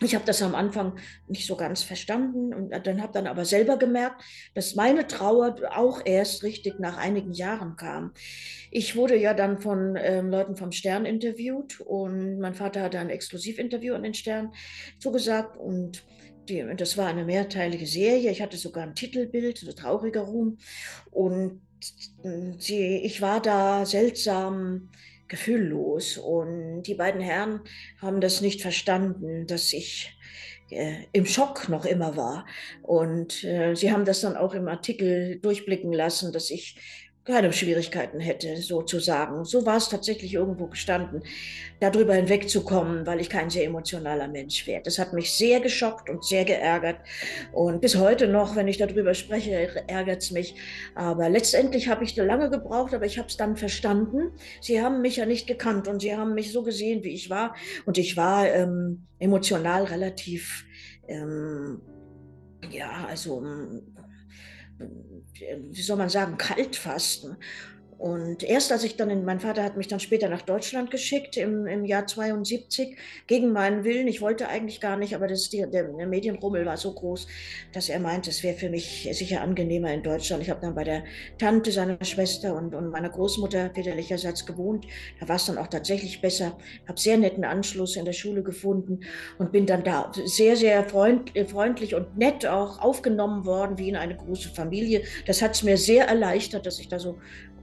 ich 0.02 0.14
habe 0.14 0.26
das 0.26 0.42
am 0.42 0.56
Anfang 0.56 0.98
nicht 1.28 1.48
so 1.48 1.56
ganz 1.56 1.84
verstanden 1.84 2.54
und 2.54 2.72
dann 2.86 3.02
habe 3.02 3.14
dann 3.14 3.28
aber 3.28 3.46
selber 3.46 3.78
gemerkt, 3.78 4.24
dass 4.54 4.76
meine 4.76 5.08
Trauer 5.08 5.56
auch 5.72 6.02
erst 6.04 6.44
richtig 6.44 6.80
nach 6.80 6.98
einigen 6.98 7.32
Jahren 7.32 7.78
kam. 7.78 8.14
Ich 8.72 8.96
wurde 8.96 9.18
ja 9.18 9.34
dann 9.34 9.60
von 9.60 9.96
ähm, 9.98 10.30
Leuten 10.30 10.58
vom 10.58 10.72
Stern 10.74 11.06
interviewt 11.06 11.80
und 11.80 12.40
mein 12.40 12.56
Vater 12.56 12.82
hatte 12.82 13.00
ein 13.00 13.10
Exklusivinterview 13.10 13.94
an 13.94 14.04
den 14.04 14.14
Stern 14.14 14.52
zugesagt 15.00 15.58
und 15.58 16.06
die, 16.50 16.64
das 16.76 16.98
war 16.98 17.08
eine 17.08 17.26
mehrteilige 17.26 17.88
Serie. 17.88 18.32
Ich 18.32 18.42
hatte 18.42 18.58
sogar 18.58 18.84
ein 18.84 18.96
Titelbild, 18.96 19.58
so 19.58 19.72
trauriger 19.72 20.22
Ruhm 20.22 20.58
und 21.12 21.62
sie, 22.60 22.98
ich 22.98 23.22
war 23.22 23.42
da 23.42 23.86
seltsam 23.86 24.90
gefühllos. 25.36 26.18
Und 26.18 26.84
die 26.84 26.96
beiden 26.96 27.22
Herren 27.22 27.60
haben 28.02 28.22
das 28.22 28.42
nicht 28.42 28.62
verstanden, 28.62 29.46
dass 29.48 29.74
ich 29.74 30.18
äh, 30.70 31.04
im 31.12 31.26
Schock 31.26 31.70
noch 31.70 31.86
immer 31.86 32.16
war. 32.16 32.46
Und 32.82 33.44
äh, 33.44 33.76
sie 33.76 33.92
haben 33.92 34.06
das 34.06 34.22
dann 34.22 34.38
auch 34.38 34.54
im 34.54 34.68
Artikel 34.68 35.40
durchblicken 35.40 35.94
lassen, 35.94 36.32
dass 36.32 36.50
ich 36.50 36.78
keine 37.26 37.52
Schwierigkeiten 37.52 38.20
hätte, 38.20 38.56
sozusagen. 38.58 39.46
So 39.46 39.66
war 39.66 39.78
es 39.78 39.90
tatsächlich 39.90 40.36
irgendwo 40.36 40.68
gestanden, 40.68 41.24
darüber 41.80 42.14
hinwegzukommen, 42.14 43.08
weil 43.08 43.20
ich 43.20 43.32
kein 43.32 43.50
sehr 43.50 43.66
emotionaler 43.66 44.28
Mensch 44.28 44.68
wäre. 44.68 44.84
Das 44.84 45.00
hat 45.00 45.12
mich 45.12 45.34
sehr 45.34 45.60
geschockt 45.60 46.08
und 46.08 46.24
sehr 46.24 46.46
geärgert. 46.46 46.98
Und 47.52 47.82
bis 47.82 47.98
heute 47.98 48.28
noch, 48.28 48.56
wenn 48.56 48.68
ich 48.68 48.78
darüber 48.78 49.16
spreche, 49.16 49.52
ärgert 49.88 50.22
es 50.22 50.30
mich. 50.30 50.56
Aber 50.94 51.28
letztendlich 51.28 51.88
habe 51.88 52.04
ich 52.04 52.16
lange 52.16 52.52
gebraucht, 52.52 52.94
aber 52.94 53.08
ich 53.08 53.18
habe 53.18 53.28
es 53.28 53.38
dann 53.38 53.58
verstanden. 53.58 54.32
Sie 54.62 54.82
haben 54.82 55.02
mich 55.02 55.16
ja 55.16 55.26
nicht 55.26 55.48
gekannt 55.48 55.88
und 55.88 56.02
sie 56.02 56.16
haben 56.16 56.36
mich 56.36 56.52
so 56.52 56.62
gesehen, 56.62 57.04
wie 57.04 57.14
ich 57.14 57.32
war. 57.32 57.56
Und 57.88 57.98
ich 57.98 58.18
war 58.18 58.48
ähm, 58.48 59.08
emotional 59.18 59.86
relativ, 59.86 60.64
ähm, 61.08 61.82
ja, 62.70 63.08
also 63.10 63.44
wie 65.40 65.82
soll 65.82 65.98
man 65.98 66.10
sagen, 66.10 66.38
Kaltfasten. 66.38 67.38
Und 67.98 68.44
erst 68.44 68.72
als 68.72 68.84
ich 68.84 68.98
dann, 68.98 69.10
in, 69.10 69.24
mein 69.24 69.40
Vater 69.40 69.64
hat 69.64 69.78
mich 69.78 69.88
dann 69.88 70.02
später 70.02 70.28
nach 70.28 70.42
Deutschland 70.42 70.92
geschickt 70.92 71.38
im, 71.38 71.66
im 71.66 71.86
Jahr 71.86 72.06
72, 72.06 72.98
gegen 73.26 73.54
meinen 73.54 73.84
Willen. 73.86 74.08
Ich 74.08 74.22
wollte 74.22 74.50
eigentlich 74.50 74.82
gar 74.82 74.98
nicht, 74.98 75.16
aber 75.16 75.28
das, 75.28 75.50
der, 75.50 75.68
der 75.68 76.06
Medienrummel 76.06 76.66
war 76.66 76.76
so 76.76 76.94
groß, 76.94 77.28
dass 77.74 77.88
er 77.88 78.00
meinte, 78.00 78.30
es 78.30 78.44
wäre 78.44 78.58
für 78.58 78.70
mich 78.70 79.10
sicher 79.14 79.42
angenehmer 79.42 79.94
in 79.94 80.04
Deutschland. 80.04 80.44
Ich 80.44 80.50
habe 80.50 80.60
dann 80.62 80.76
bei 80.76 80.84
der 80.84 81.04
Tante 81.38 81.72
seiner 81.72 82.04
Schwester 82.04 82.56
und, 82.56 82.76
und 82.76 82.90
meiner 82.90 83.10
Großmutter 83.10 83.72
väterlicherseits 83.74 84.46
gewohnt. 84.46 84.86
Da 85.22 85.30
war 85.30 85.38
es 85.38 85.46
dann 85.46 85.58
auch 85.58 85.68
tatsächlich 85.68 86.20
besser. 86.20 86.58
Habe 86.88 87.00
sehr 87.00 87.18
netten 87.18 87.46
Anschluss 87.46 87.96
in 87.96 88.04
der 88.04 88.14
Schule 88.14 88.44
gefunden 88.44 89.00
und 89.38 89.54
bin 89.54 89.66
dann 89.66 89.84
da 89.84 90.12
sehr, 90.26 90.58
sehr 90.58 90.84
freund, 90.84 91.32
freundlich 91.48 91.96
und 91.96 92.18
nett 92.18 92.46
auch 92.46 92.80
aufgenommen 92.80 93.46
worden, 93.46 93.78
wie 93.78 93.88
in 93.88 93.96
eine 93.96 94.18
große 94.18 94.50
Familie. 94.50 95.04
Das 95.26 95.42
hat 95.42 95.56
es 95.56 95.64
mir 95.64 95.78
sehr 95.78 96.08
erleichtert, 96.08 96.66
dass 96.66 96.80
ich 96.80 96.90
da 96.90 97.00
so 97.00 97.18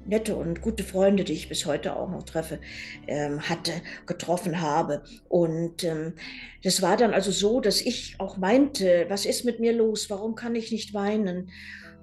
nette 0.07 0.37
und 0.37 0.61
gute 0.61 0.85
Freunde, 0.85 1.25
die 1.25 1.33
ich 1.33 1.49
bis 1.49 1.67
heute 1.67 1.97
auch 1.97 2.11
noch 2.11 2.23
treffe, 2.25 2.59
ähm, 3.07 3.41
hatte, 3.49 3.73
getroffen 4.07 4.61
habe. 4.61 5.03
Und 5.29 5.85
ähm, 5.85 6.15
das 6.63 6.83
war 6.83 6.97
dann 6.97 7.15
also 7.15 7.31
so, 7.31 7.61
dass 7.61 7.81
ich 7.81 8.17
auch 8.19 8.37
meinte, 8.37 9.07
was 9.09 9.27
ist 9.27 9.45
mit 9.45 9.61
mir 9.61 9.73
los? 9.73 10.11
Warum 10.11 10.35
kann 10.35 10.55
ich 10.55 10.73
nicht 10.73 10.95
weinen? 10.95 11.51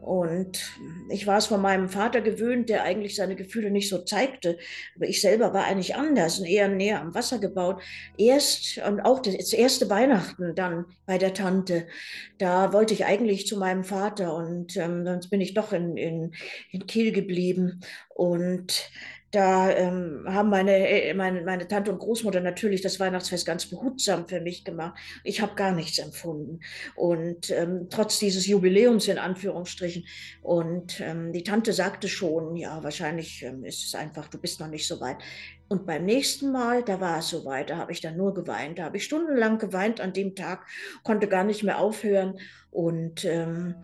Und 0.01 0.71
ich 1.09 1.27
war 1.27 1.37
es 1.37 1.47
von 1.47 1.61
meinem 1.61 1.89
Vater 1.89 2.21
gewöhnt, 2.21 2.69
der 2.69 2.83
eigentlich 2.83 3.15
seine 3.15 3.35
Gefühle 3.35 3.69
nicht 3.69 3.89
so 3.89 3.99
zeigte. 3.99 4.57
Aber 4.95 5.07
ich 5.07 5.21
selber 5.21 5.53
war 5.53 5.65
eigentlich 5.65 5.95
anders 5.95 6.39
und 6.39 6.45
eher 6.45 6.67
näher 6.67 7.01
am 7.01 7.13
Wasser 7.13 7.39
gebaut. 7.39 7.81
Erst 8.17 8.79
und 8.79 9.01
auch 9.01 9.19
das 9.19 9.53
erste 9.53 9.89
Weihnachten 9.89 10.55
dann 10.55 10.85
bei 11.05 11.17
der 11.17 11.33
Tante, 11.33 11.87
da 12.37 12.73
wollte 12.73 12.93
ich 12.93 13.05
eigentlich 13.05 13.47
zu 13.47 13.57
meinem 13.57 13.83
Vater 13.83 14.35
und 14.35 14.77
ähm, 14.77 15.05
sonst 15.05 15.29
bin 15.29 15.41
ich 15.41 15.53
doch 15.53 15.73
in, 15.73 15.97
in, 15.97 16.33
in 16.71 16.87
Kiel 16.87 17.11
geblieben. 17.11 17.81
Und 18.09 18.89
da 19.31 19.69
ähm, 19.69 20.23
haben 20.27 20.49
meine, 20.49 20.71
äh, 20.87 21.13
meine, 21.13 21.41
meine 21.41 21.67
Tante 21.67 21.91
und 21.91 21.99
Großmutter 21.99 22.39
natürlich 22.39 22.81
das 22.81 22.99
Weihnachtsfest 22.99 23.45
ganz 23.45 23.67
behutsam 23.67 24.27
für 24.27 24.41
mich 24.41 24.63
gemacht. 24.65 24.97
Ich 25.23 25.41
habe 25.41 25.55
gar 25.55 25.71
nichts 25.71 25.99
empfunden. 25.99 26.61
Und 26.95 27.51
ähm, 27.51 27.87
trotz 27.89 28.17
dieses 28.19 28.47
Jubiläums 28.47 29.07
in 29.07 29.19
Anführungsstrichen. 29.19 30.05
Und 30.41 30.99
ähm, 30.99 31.31
die 31.31 31.43
Tante 31.43 31.73
sagte 31.73 32.07
schon, 32.07 32.55
ja, 32.55 32.83
wahrscheinlich 32.83 33.43
ähm, 33.43 33.63
ist 33.63 33.85
es 33.85 33.93
einfach, 33.93 34.27
du 34.29 34.39
bist 34.39 34.59
noch 34.59 34.67
nicht 34.67 34.87
so 34.87 34.99
weit. 34.99 35.17
Und 35.67 35.85
beim 35.85 36.05
nächsten 36.05 36.51
Mal, 36.51 36.83
da 36.83 36.99
war 36.99 37.19
es 37.19 37.29
soweit, 37.29 37.69
da 37.69 37.77
habe 37.77 37.91
ich 37.91 38.01
dann 38.01 38.17
nur 38.17 38.33
geweint. 38.33 38.79
Da 38.79 38.85
habe 38.85 38.97
ich 38.97 39.03
stundenlang 39.03 39.59
geweint 39.59 40.01
an 40.01 40.13
dem 40.13 40.33
Tag, 40.33 40.65
konnte 41.03 41.27
gar 41.27 41.43
nicht 41.43 41.61
mehr 41.61 41.77
aufhören. 41.77 42.39
Und 42.71 43.25
ähm, 43.25 43.75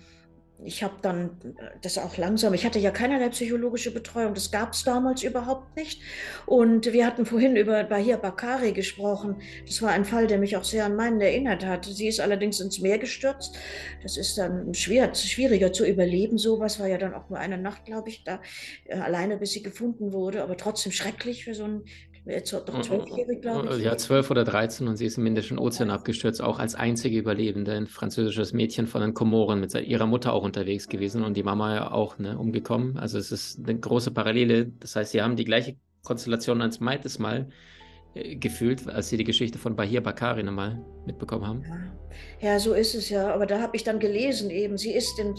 ich 0.66 0.84
habe 0.84 0.96
dann 1.02 1.30
äh, 1.58 1.78
das 1.82 1.98
auch 1.98 2.18
langsam, 2.18 2.54
ich 2.54 2.66
hatte 2.66 2.80
ja 2.80 2.92
keinerlei 2.92 3.30
psychologische 3.30 3.92
Betreuung, 3.92 4.34
das 4.34 4.52
gab 4.52 4.74
es 4.74 4.84
damals 4.84 5.24
überhaupt 5.24 5.76
nicht. 5.76 6.02
Und 6.46 6.92
wir 6.92 7.06
hatten 7.06 7.26
vorhin 7.26 7.56
über 7.56 7.84
Bahia 7.84 8.18
Bakari 8.18 8.72
gesprochen. 8.72 9.38
Das 9.66 9.82
war 9.82 9.92
ein 9.92 10.06
Fall, 10.06 10.28
der 10.28 10.38
mich 10.38 10.58
auch 10.58 10.64
sehr 10.64 10.86
an 10.86 10.96
meinen 10.96 11.22
erinnert 11.22 11.66
hat. 11.66 11.86
Sie 11.86 12.08
ist 12.08 12.20
allerdings 12.20 12.60
ins 12.60 12.80
Meer 12.80 12.98
gestürzt. 12.98 13.56
Das 14.04 14.18
ist 14.18 14.38
dann 14.38 14.74
schwer, 14.74 15.14
schwieriger 15.14 15.72
zu 15.72 15.86
überleben. 15.86 16.38
Sowas 16.38 16.80
war 16.80 16.88
ja 16.88 16.98
dann 16.98 17.14
auch 17.14 17.30
nur 17.30 17.40
eine 17.40 17.58
Nacht, 17.58 17.86
glaube 17.86 18.10
ich, 18.10 18.24
da 18.24 18.42
äh, 18.86 18.96
alleine, 18.96 19.38
bis 19.38 19.52
sie 19.52 19.64
gefunden 19.64 20.14
wurde. 20.14 20.44
Aber 20.44 20.58
trotzdem 20.58 20.92
schrecklich 20.92 21.46
für 21.46 21.56
so 21.56 21.66
einen 21.66 21.86
zwölfjährig, 22.26 23.42
glaube 23.42 23.76
ich. 23.78 23.84
Ja, 23.84 23.98
zwölf 23.98 24.32
oder 24.32 24.44
dreizehn 24.44 24.88
und 24.88 24.98
sie 24.98 25.06
ist 25.06 25.18
im 25.18 25.26
Indischen 25.26 25.60
Ozean 25.60 25.92
abgestürzt, 25.92 26.42
auch 26.42 26.60
als 26.60 26.74
einzige 26.74 27.20
Überlebende, 27.20 27.74
ein 27.74 27.88
französisches 27.88 28.54
Mädchen 28.54 28.88
von 28.88 29.02
den 29.02 29.14
Komoren 29.14 29.60
mit 29.60 29.74
ihrer 29.76 30.08
Mutter 30.08 30.34
auch 30.34 30.44
unterwegs 30.44 30.88
gewesen 30.88 31.24
und 31.24 31.38
die 31.38 31.44
Mama 31.44 31.76
ja 31.76 31.92
auch 31.92 32.18
ne, 32.18 32.38
umgekommen. 32.38 32.98
Also 32.98 33.18
es 33.18 33.32
ist 33.32 33.60
eine 33.60 33.80
große 33.80 34.12
Parallele. 34.12 34.68
Das 34.80 34.96
heißt, 34.96 35.12
sie 35.12 35.22
haben 35.22 35.36
die 35.36 35.46
gleiche 35.46 35.76
Konstellation 36.04 36.62
als 36.62 36.78
zweites 36.78 37.20
Mal 37.20 37.50
äh, 38.16 38.36
gefühlt, 38.36 38.88
als 38.88 39.10
sie 39.10 39.18
die 39.18 39.24
Geschichte 39.24 39.60
von 39.60 39.76
Bahir 39.76 40.02
Bakari 40.02 40.44
nochmal 40.44 40.84
mitbekommen 41.08 41.48
haben. 41.48 41.66
Ja. 42.42 42.60
so 42.60 42.74
ist 42.74 42.96
es 42.96 43.10
ja. 43.10 43.34
Aber 43.34 43.46
da 43.46 43.62
habe 43.62 43.76
ich 43.76 43.84
dann 43.84 44.00
gelesen, 44.00 44.50
eben, 44.50 44.78
sie 44.78 44.92
ist 44.92 45.20
in, 45.20 45.36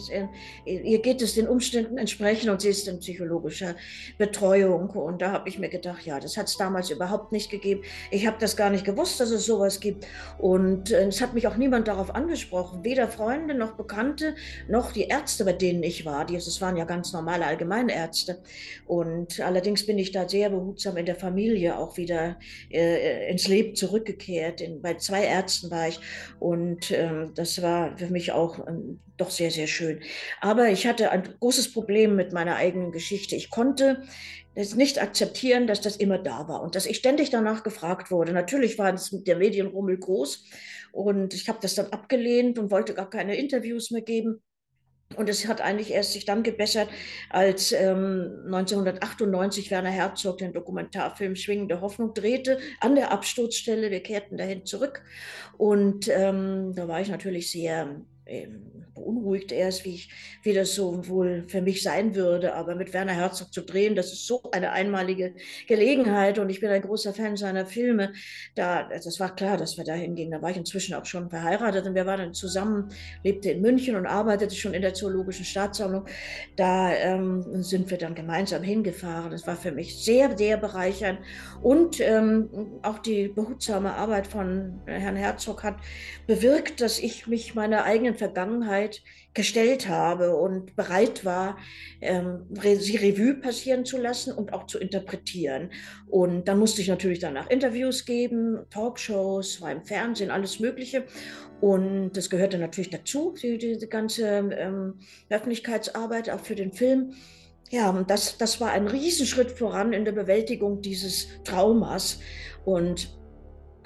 in, 0.65 0.85
ihr 0.85 1.01
geht 1.01 1.23
es 1.23 1.35
den 1.35 1.49
Umständen 1.49 1.99
entsprechend 1.99 2.51
und 2.51 2.61
sie 2.61 2.69
ist 2.69 2.89
in 2.89 2.99
psychologischer 3.01 3.75
Betreuung. 4.19 4.91
Und 4.91 5.23
da 5.23 5.33
habe 5.33 5.49
ich 5.49 5.59
mir 5.59 5.69
gedacht, 5.69 6.05
ja, 6.05 6.21
das 6.21 6.37
hat 6.37 6.49
es 6.49 6.57
damals 6.57 6.91
überhaupt 6.91 7.33
nicht 7.33 7.51
gegeben. 7.51 7.83
Ich 8.11 8.27
habe 8.27 8.37
das 8.39 8.57
gar 8.57 8.71
nicht 8.71 8.85
gewusst, 8.85 9.21
dass 9.21 9.31
es 9.31 9.47
sowas 9.47 9.81
gibt. 9.81 10.07
Und 10.39 10.91
äh, 10.91 11.07
es 11.07 11.21
hat 11.21 11.35
mich 11.35 11.47
auch 11.47 11.57
niemand 11.57 11.89
darauf 11.89 12.15
angesprochen. 12.15 12.85
Weder 12.85 13.09
Freunde 13.09 13.55
noch 13.55 13.73
Bekannte 13.73 14.35
noch 14.69 14.93
die 14.93 15.05
Ärzte, 15.05 15.45
bei 15.45 15.53
denen 15.53 15.83
ich 15.83 16.05
war. 16.05 16.25
Die, 16.25 16.35
das 16.35 16.61
waren 16.61 16.77
ja 16.77 16.85
ganz 16.85 17.13
normale 17.13 17.47
Allgemeinärzte. 17.47 18.39
Und 18.87 19.41
allerdings 19.41 19.87
bin 19.87 19.99
ich 19.99 20.13
da 20.13 20.29
sehr 20.29 20.51
behutsam 20.51 20.97
in 20.97 21.07
der 21.07 21.17
Familie 21.17 21.79
auch 21.79 21.97
wieder 21.97 22.37
äh, 22.71 23.31
ins 23.31 23.49
Leben 23.49 23.75
zurückgekehrt. 23.75 24.61
In, 24.61 24.83
bei 24.83 24.95
zwei 24.95 25.25
Ärzten 25.25 25.56
Ärzten 25.57 25.71
war 25.71 25.89
ich 25.89 26.01
und 26.39 26.91
ähm, 26.91 27.33
das 27.35 27.63
war 27.63 27.97
für 27.97 28.09
mich 28.09 28.33
auch 28.33 28.67
ähm, 28.67 29.01
doch 29.17 29.31
sehr, 29.31 29.51
sehr 29.51 29.67
schön. 29.67 30.01
Aber 30.41 30.69
ich 30.69 30.87
hatte 30.87 31.11
ein 31.11 31.23
großes 31.41 31.73
Problem 31.73 32.17
mit 32.17 32.33
meiner 32.33 32.57
eigenen 32.57 32.93
Geschichte. 32.93 33.37
Ich 33.37 33.51
konnte 33.51 34.03
es 34.55 34.75
nicht 34.75 35.01
akzeptieren, 35.01 35.67
dass 35.67 35.81
das 35.81 35.97
immer 35.97 36.19
da 36.19 36.49
war 36.49 36.63
und 36.63 36.75
dass 36.75 36.87
ich 36.87 36.99
ständig 36.99 37.31
danach 37.31 37.63
gefragt 37.63 38.11
wurde. 38.11 38.33
Natürlich 38.33 38.79
war 38.79 38.93
es 38.93 39.13
mit 39.13 39.27
der 39.27 39.37
Medienrummel 39.37 39.99
groß 39.99 40.45
und 40.93 41.35
ich 41.35 41.49
habe 41.49 41.59
das 41.61 41.75
dann 41.75 41.87
abgelehnt 41.87 42.59
und 42.59 42.71
wollte 42.71 42.95
gar 42.95 43.11
keine 43.11 43.37
Interviews 43.37 43.91
mehr 43.91 44.03
geben. 44.03 44.43
Und 45.15 45.29
es 45.29 45.47
hat 45.47 45.61
eigentlich 45.61 45.93
erst 45.93 46.13
sich 46.13 46.25
dann 46.25 46.43
gebessert, 46.43 46.89
als 47.31 47.73
ähm, 47.73 48.43
1998 48.47 49.71
Werner 49.71 49.91
Herzog 49.91 50.39
den 50.39 50.53
Dokumentarfilm 50.53 51.37
Schwingende 51.37 51.81
Hoffnung 51.81 52.13
drehte, 52.13 52.59
an 52.81 52.97
der 52.97 53.13
Absturzstelle. 53.13 53.91
Wir 53.91 54.03
kehrten 54.03 54.37
dahin 54.37 54.67
zurück. 54.67 55.03
Und 55.57 56.09
ähm, 56.09 56.75
da 56.75 56.89
war 56.89 57.01
ich 57.01 57.09
natürlich 57.09 57.51
sehr 57.51 58.01
ähm, 58.27 58.85
beunruhigt 59.07 59.53
erst, 59.53 59.85
wie, 59.85 59.95
ich, 59.95 60.11
wie 60.43 60.53
das 60.53 60.75
so 60.75 61.07
wohl 61.09 61.45
für 61.49 61.63
mich 61.63 61.83
sein 61.83 62.15
würde. 62.15 62.55
Aber 62.55 62.75
mit 62.75 62.93
Werner 62.93 63.13
Herzog 63.13 63.53
zu 63.53 63.63
drehen, 63.63 63.95
das 63.95 64.13
ist 64.13 64.27
so 64.27 64.43
eine 64.53 64.73
einmalige 64.73 65.35
Gelegenheit 65.69 66.39
und 66.39 66.51
ich 66.51 66.61
bin 66.61 66.71
ein 66.71 66.83
großer 66.83 67.15
Fan 67.15 67.37
seiner 67.37 67.67
Filme. 67.67 68.13
Da, 68.55 68.89
das 68.89 69.21
war 69.21 69.35
klar, 69.35 69.57
dass 69.57 69.77
wir 69.77 69.85
da 69.85 69.95
hingehen. 69.95 70.31
Da 70.31 70.43
war 70.43 70.51
ich 70.51 70.57
inzwischen 70.57 70.95
auch 70.95 71.05
schon 71.05 71.31
verheiratet 71.31 71.87
und 71.87 71.95
wir 71.95 72.07
waren 72.07 72.19
dann 72.19 72.35
zusammen, 72.35 72.91
lebte 73.23 73.51
in 73.51 73.63
München 73.63 73.97
und 73.97 74.07
arbeitete 74.07 74.55
schon 74.55 74.75
in 74.75 74.83
der 74.83 74.95
Zoologischen 74.95 75.45
Staatssammlung. 75.45 76.07
Da 76.57 76.93
ähm, 76.93 77.63
sind 77.63 77.91
wir 77.91 77.99
dann 77.99 78.15
gemeinsam 78.15 78.63
hingefahren. 78.63 79.31
Das 79.31 79.47
war 79.47 79.57
für 79.57 79.73
mich 79.73 80.05
sehr, 80.05 80.37
sehr 80.37 80.57
bereichernd 80.57 81.21
und 81.63 82.01
ähm, 82.01 82.49
auch 82.83 82.99
die 82.99 83.29
behutsame 83.29 83.95
Arbeit 83.95 84.27
von 84.27 84.81
Herrn 84.87 85.17
Herzog 85.17 85.63
hat 85.63 85.77
bewirkt, 86.27 86.81
dass 86.81 86.99
ich 86.99 87.27
mich 87.27 87.55
meiner 87.55 87.85
eigenen 87.85 88.15
Vergangenheit 88.15 88.96
gestellt 89.37 89.87
habe 89.89 90.35
und 90.35 90.75
bereit 90.77 91.25
war, 91.25 91.59
ähm, 92.01 92.47
sie 92.79 92.97
Revue 92.97 93.35
passieren 93.35 93.85
zu 93.85 93.99
lassen 93.99 94.33
und 94.33 94.55
auch 94.55 94.67
zu 94.67 94.79
interpretieren. 94.79 95.71
Und 96.09 96.49
dann 96.49 96.59
musste 96.59 96.81
ich 96.81 96.89
natürlich 96.89 97.19
danach 97.19 97.49
Interviews 97.51 98.07
geben, 98.07 98.65
Talkshows, 98.71 99.61
war 99.61 99.71
im 99.71 99.85
Fernsehen, 99.85 100.31
alles 100.31 100.59
Mögliche. 100.59 101.05
Und 101.61 102.13
das 102.15 102.31
gehörte 102.31 102.57
natürlich 102.59 102.91
dazu, 102.91 103.35
die, 103.41 103.59
diese 103.59 103.89
ganze 103.89 104.27
ähm, 104.27 104.95
Öffentlichkeitsarbeit 105.29 106.31
auch 106.31 106.41
für 106.41 106.55
den 106.55 106.73
Film. 106.73 107.13
Ja, 107.71 107.91
und 107.91 108.11
das, 108.11 108.39
das 108.39 108.61
war 108.61 108.71
ein 108.71 108.87
Riesenschritt 108.87 109.51
voran 109.51 109.93
in 109.93 110.05
der 110.07 110.13
Bewältigung 110.13 110.81
dieses 110.81 111.29
Traumas. 111.45 112.21
Und 112.65 113.17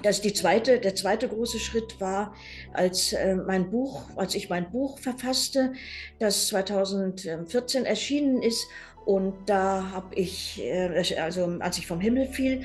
das 0.03 0.21
die 0.21 0.33
zweite, 0.33 0.79
der 0.79 0.95
zweite 0.95 1.27
große 1.27 1.59
Schritt 1.59 1.99
war, 1.99 2.33
als 2.73 3.13
äh, 3.13 3.35
mein 3.35 3.69
Buch, 3.71 4.03
als 4.15 4.35
ich 4.35 4.49
mein 4.49 4.71
Buch 4.71 4.99
verfasste, 4.99 5.73
das 6.19 6.47
2014 6.47 7.85
erschienen 7.85 8.41
ist. 8.41 8.67
Und 9.03 9.49
da 9.49 9.91
habe 9.91 10.13
ich, 10.13 10.61
äh, 10.63 11.03
also 11.19 11.57
als 11.59 11.79
ich 11.79 11.87
vom 11.87 11.99
Himmel 11.99 12.27
fiel, 12.27 12.61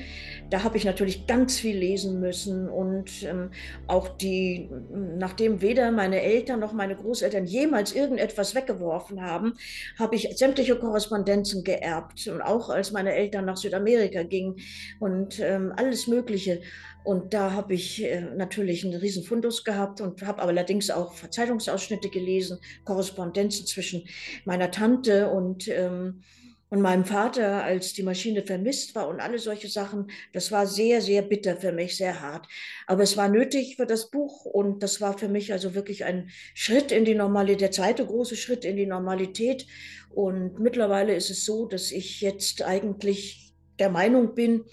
da 0.51 0.63
habe 0.63 0.77
ich 0.77 0.85
natürlich 0.85 1.25
ganz 1.25 1.59
viel 1.59 1.75
lesen 1.75 2.19
müssen. 2.19 2.69
Und 2.69 3.23
ähm, 3.23 3.49
auch 3.87 4.07
die, 4.07 4.69
nachdem 4.91 5.61
weder 5.61 5.91
meine 5.91 6.21
Eltern 6.21 6.59
noch 6.59 6.73
meine 6.73 6.95
Großeltern 6.95 7.45
jemals 7.45 7.93
irgendetwas 7.93 8.53
weggeworfen 8.53 9.21
haben, 9.21 9.53
habe 9.97 10.15
ich 10.15 10.29
sämtliche 10.37 10.75
Korrespondenzen 10.77 11.63
geerbt. 11.63 12.27
Und 12.27 12.41
auch 12.41 12.69
als 12.69 12.91
meine 12.91 13.13
Eltern 13.13 13.45
nach 13.45 13.57
Südamerika 13.57 14.21
gingen 14.21 14.57
und 14.99 15.39
ähm, 15.39 15.73
alles 15.75 16.05
Mögliche 16.07 16.61
und 17.07 17.33
da 17.33 17.53
habe 17.53 17.73
ich 17.73 18.03
äh, 18.03 18.19
natürlich 18.19 18.83
einen 18.83 18.99
riesen 18.99 19.23
Fundus 19.23 19.63
gehabt 19.63 20.01
und 20.01 20.21
habe 20.23 20.41
allerdings 20.41 20.89
auch 20.89 21.15
Zeitungsausschnitte 21.15 22.09
gelesen, 22.09 22.59
Korrespondenzen 22.83 23.65
zwischen 23.65 24.03
meiner 24.43 24.71
Tante 24.71 25.29
und, 25.29 25.69
ähm, 25.69 26.23
und 26.69 26.81
meinem 26.81 27.05
Vater, 27.05 27.63
als 27.63 27.93
die 27.93 28.03
Maschine 28.03 28.43
vermisst 28.43 28.93
war 28.93 29.07
und 29.07 29.21
alle 29.21 29.39
solche 29.39 29.69
Sachen. 29.69 30.11
Das 30.33 30.51
war 30.51 30.67
sehr, 30.67 30.99
sehr 30.99 31.21
bitter 31.21 31.55
für 31.55 31.71
mich, 31.71 31.95
sehr 31.95 32.19
hart. 32.19 32.45
Aber 32.87 33.03
es 33.03 33.15
war 33.15 33.29
nötig 33.29 33.77
für 33.77 33.85
das 33.85 34.11
Buch 34.11 34.43
und 34.43 34.83
das 34.83 34.99
war 34.99 35.17
für 35.17 35.29
mich 35.29 35.53
also 35.53 35.75
wirklich 35.75 36.03
ein 36.03 36.29
Schritt 36.55 36.91
in 36.91 37.05
die 37.05 37.15
Normalität, 37.15 37.61
der 37.61 37.71
zweite 37.71 38.05
große 38.05 38.35
Schritt 38.35 38.65
in 38.65 38.75
die 38.75 38.85
Normalität. 38.85 39.65
Und 40.09 40.59
mittlerweile 40.59 41.15
ist 41.15 41.29
es 41.29 41.45
so, 41.45 41.67
dass 41.67 41.93
ich 41.93 42.19
jetzt 42.19 42.63
eigentlich 42.63 43.53
der 43.79 43.89
Meinung 43.89 44.35
bin, 44.35 44.65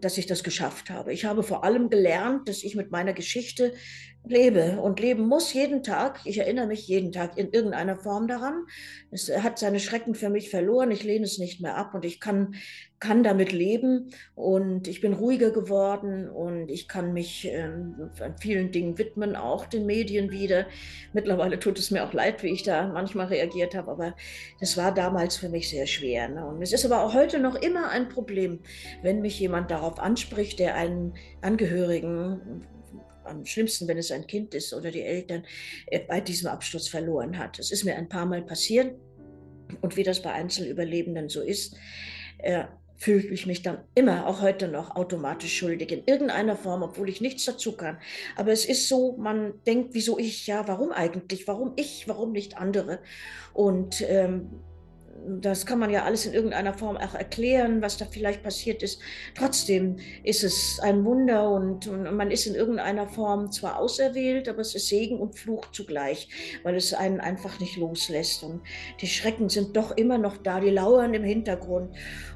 dass 0.00 0.18
ich 0.18 0.26
das 0.26 0.42
geschafft 0.42 0.90
habe. 0.90 1.12
Ich 1.12 1.24
habe 1.24 1.42
vor 1.42 1.64
allem 1.64 1.90
gelernt, 1.90 2.48
dass 2.48 2.62
ich 2.62 2.74
mit 2.74 2.90
meiner 2.90 3.12
Geschichte 3.12 3.74
lebe 4.24 4.80
und 4.80 5.00
leben 5.00 5.26
muss 5.26 5.52
jeden 5.52 5.82
Tag. 5.82 6.20
Ich 6.24 6.38
erinnere 6.38 6.66
mich 6.66 6.86
jeden 6.86 7.10
Tag 7.10 7.38
in 7.38 7.50
irgendeiner 7.50 7.96
Form 7.96 8.28
daran. 8.28 8.66
Es 9.10 9.30
hat 9.42 9.58
seine 9.58 9.80
Schrecken 9.80 10.14
für 10.14 10.30
mich 10.30 10.50
verloren. 10.50 10.90
Ich 10.90 11.02
lehne 11.02 11.24
es 11.24 11.38
nicht 11.38 11.60
mehr 11.60 11.76
ab 11.76 11.94
und 11.94 12.04
ich 12.04 12.20
kann, 12.20 12.54
kann 13.00 13.22
damit 13.22 13.50
leben. 13.50 14.10
Und 14.34 14.88
ich 14.88 15.00
bin 15.00 15.14
ruhiger 15.14 15.50
geworden 15.50 16.28
und 16.28 16.70
ich 16.70 16.86
kann 16.86 17.12
mich 17.12 17.48
ähm, 17.50 18.10
vielen 18.40 18.70
Dingen 18.70 18.98
widmen, 18.98 19.36
auch 19.36 19.66
den 19.66 19.86
Medien 19.86 20.30
wieder. 20.30 20.66
Mittlerweile 21.12 21.58
tut 21.58 21.78
es 21.78 21.90
mir 21.90 22.04
auch 22.04 22.12
leid, 22.12 22.42
wie 22.42 22.52
ich 22.52 22.62
da 22.62 22.88
manchmal 22.88 23.26
reagiert 23.26 23.74
habe, 23.74 23.90
aber 23.90 24.16
das 24.60 24.76
war 24.76 24.92
damals 24.92 25.38
für 25.38 25.48
mich 25.48 25.70
sehr 25.70 25.86
schwer. 25.86 26.28
Ne? 26.28 26.46
Und 26.46 26.62
es 26.62 26.72
ist 26.72 26.84
aber 26.84 27.02
auch 27.02 27.14
heute 27.14 27.40
noch 27.40 27.56
immer 27.56 27.88
ein 27.88 28.08
Problem, 28.08 28.60
wenn 29.02 29.22
mich 29.22 29.40
jemand 29.40 29.70
darauf 29.70 29.98
anspricht, 29.98 30.58
der 30.58 30.74
einen 30.74 31.14
Angehörigen 31.40 32.66
am 33.30 33.46
schlimmsten, 33.46 33.88
wenn 33.88 33.98
es 33.98 34.10
ein 34.10 34.26
Kind 34.26 34.54
ist 34.54 34.74
oder 34.74 34.90
die 34.90 35.02
Eltern 35.02 35.44
äh, 35.86 36.00
bei 36.00 36.20
diesem 36.20 36.48
Absturz 36.48 36.88
verloren 36.88 37.38
hat. 37.38 37.58
Es 37.58 37.70
ist 37.70 37.84
mir 37.84 37.96
ein 37.96 38.08
paar 38.08 38.26
Mal 38.26 38.42
passiert 38.42 38.94
und 39.80 39.96
wie 39.96 40.02
das 40.02 40.20
bei 40.20 40.32
Einzelüberlebenden 40.32 41.28
so 41.28 41.40
ist, 41.42 41.76
äh, 42.38 42.64
fühle 42.96 43.28
ich 43.28 43.46
mich 43.46 43.62
dann 43.62 43.78
immer, 43.94 44.26
auch 44.26 44.42
heute 44.42 44.68
noch, 44.68 44.94
automatisch 44.94 45.56
schuldig 45.56 45.90
in 45.90 46.02
irgendeiner 46.04 46.54
Form, 46.54 46.82
obwohl 46.82 47.08
ich 47.08 47.22
nichts 47.22 47.46
dazu 47.46 47.72
kann. 47.72 47.96
Aber 48.36 48.52
es 48.52 48.66
ist 48.66 48.88
so, 48.88 49.16
man 49.16 49.54
denkt, 49.66 49.94
wieso 49.94 50.18
ich, 50.18 50.46
ja, 50.46 50.68
warum 50.68 50.92
eigentlich, 50.92 51.48
warum 51.48 51.72
ich, 51.76 52.08
warum 52.08 52.32
nicht 52.32 52.58
andere? 52.58 52.98
Und 53.54 54.02
ähm, 54.06 54.50
das 55.26 55.66
kann 55.66 55.78
man 55.78 55.90
ja 55.90 56.04
alles 56.04 56.26
in 56.26 56.32
irgendeiner 56.32 56.74
Form 56.74 56.96
auch 56.96 57.14
erklären, 57.14 57.82
was 57.82 57.96
da 57.96 58.04
vielleicht 58.04 58.42
passiert 58.42 58.82
ist. 58.82 59.00
Trotzdem 59.34 59.96
ist 60.24 60.44
es 60.44 60.80
ein 60.80 61.04
Wunder 61.04 61.50
und, 61.50 61.86
und, 61.86 62.14
man 62.14 62.30
ist 62.30 62.46
in 62.46 62.54
irgendeiner 62.54 63.06
Form 63.06 63.52
zwar 63.52 63.78
auserwählt, 63.78 64.48
aber 64.48 64.60
es 64.60 64.74
ist 64.74 64.88
Segen 64.88 65.18
und 65.18 65.38
Fluch 65.38 65.70
zugleich, 65.72 66.28
weil 66.62 66.76
es 66.76 66.94
einen 66.94 67.20
einfach 67.20 67.60
nicht 67.60 67.76
loslässt. 67.76 68.42
Und 68.42 68.62
die 69.00 69.06
Schrecken 69.06 69.48
sind 69.48 69.76
doch 69.76 69.96
immer 69.96 70.18
noch 70.18 70.36
da, 70.36 70.60
die 70.60 70.70
lauern 70.70 71.14
im 71.14 71.24
Hintergrund. 71.24 71.94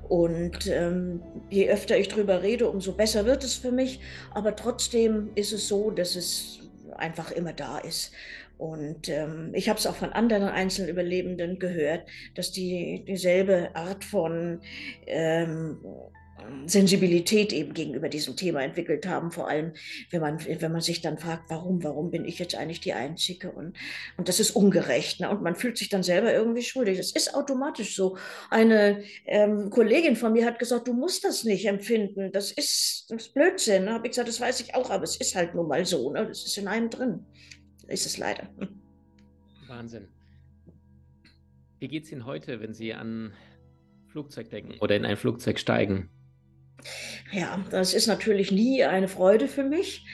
Und 0.08 0.66
ähm, 0.66 1.22
je 1.50 1.70
öfter 1.70 1.96
ich 1.96 2.08
drüber 2.08 2.42
rede, 2.42 2.68
umso 2.68 2.92
besser 2.92 3.24
wird 3.24 3.44
es 3.44 3.54
für 3.54 3.72
mich. 3.72 4.00
Aber 4.32 4.54
trotzdem 4.54 5.30
ist 5.34 5.52
es 5.52 5.68
so, 5.68 5.90
dass 5.90 6.16
es 6.16 6.60
einfach 6.96 7.30
immer 7.30 7.52
da 7.52 7.78
ist. 7.78 8.12
Und 8.58 9.08
ähm, 9.08 9.50
ich 9.52 9.68
habe 9.68 9.78
es 9.78 9.86
auch 9.86 9.96
von 9.96 10.12
anderen 10.12 10.48
einzelnen 10.48 10.90
Überlebenden 10.90 11.58
gehört, 11.58 12.08
dass 12.34 12.52
die 12.52 13.04
dieselbe 13.06 13.74
Art 13.74 14.04
von 14.04 14.60
ähm, 15.06 15.78
Sensibilität 16.66 17.52
eben 17.52 17.74
gegenüber 17.74 18.08
diesem 18.08 18.36
Thema 18.36 18.62
entwickelt 18.62 19.06
haben, 19.06 19.30
vor 19.30 19.48
allem 19.48 19.72
wenn 20.10 20.20
man, 20.20 20.44
wenn 20.44 20.72
man 20.72 20.80
sich 20.80 21.00
dann 21.00 21.18
fragt, 21.18 21.44
warum, 21.48 21.82
warum 21.82 22.10
bin 22.10 22.24
ich 22.24 22.38
jetzt 22.38 22.54
eigentlich 22.54 22.80
die 22.80 22.92
Einzige 22.92 23.50
und, 23.50 23.76
und 24.16 24.28
das 24.28 24.40
ist 24.40 24.50
ungerecht 24.50 25.20
ne? 25.20 25.30
und 25.30 25.42
man 25.42 25.56
fühlt 25.56 25.78
sich 25.78 25.88
dann 25.88 26.02
selber 26.02 26.32
irgendwie 26.32 26.62
schuldig. 26.62 26.98
Das 26.98 27.12
ist 27.12 27.34
automatisch 27.34 27.96
so. 27.96 28.16
Eine 28.50 29.02
ähm, 29.26 29.70
Kollegin 29.70 30.16
von 30.16 30.32
mir 30.32 30.44
hat 30.44 30.58
gesagt, 30.58 30.88
du 30.88 30.92
musst 30.92 31.24
das 31.24 31.44
nicht 31.44 31.66
empfinden, 31.66 32.32
das 32.32 32.50
ist, 32.52 33.06
das 33.08 33.26
ist 33.26 33.34
Blödsinn. 33.34 33.86
Da 33.86 33.94
habe 33.94 34.06
ich 34.06 34.12
gesagt, 34.12 34.28
das 34.28 34.40
weiß 34.40 34.60
ich 34.60 34.74
auch, 34.74 34.90
aber 34.90 35.04
es 35.04 35.16
ist 35.16 35.34
halt 35.34 35.54
nun 35.54 35.68
mal 35.68 35.84
so, 35.84 36.10
ne? 36.12 36.26
das 36.26 36.44
ist 36.44 36.58
in 36.58 36.68
einem 36.68 36.90
drin 36.90 37.24
ist 37.88 38.06
es 38.06 38.18
leider. 38.18 38.48
Wahnsinn. 39.66 40.08
Wie 41.78 41.88
geht 41.88 42.04
es 42.04 42.12
Ihnen 42.12 42.24
heute, 42.24 42.60
wenn 42.60 42.74
Sie 42.74 42.94
an 42.94 43.32
Flugzeug 44.08 44.50
denken 44.50 44.78
oder 44.80 44.96
in 44.96 45.04
ein 45.04 45.16
Flugzeug 45.16 45.58
steigen? 45.58 46.10
Ja, 47.32 47.64
das 47.70 47.94
ist 47.94 48.06
natürlich 48.06 48.52
nie 48.52 48.84
eine 48.84 49.08
Freude 49.08 49.48
für 49.48 49.64
mich 49.64 50.06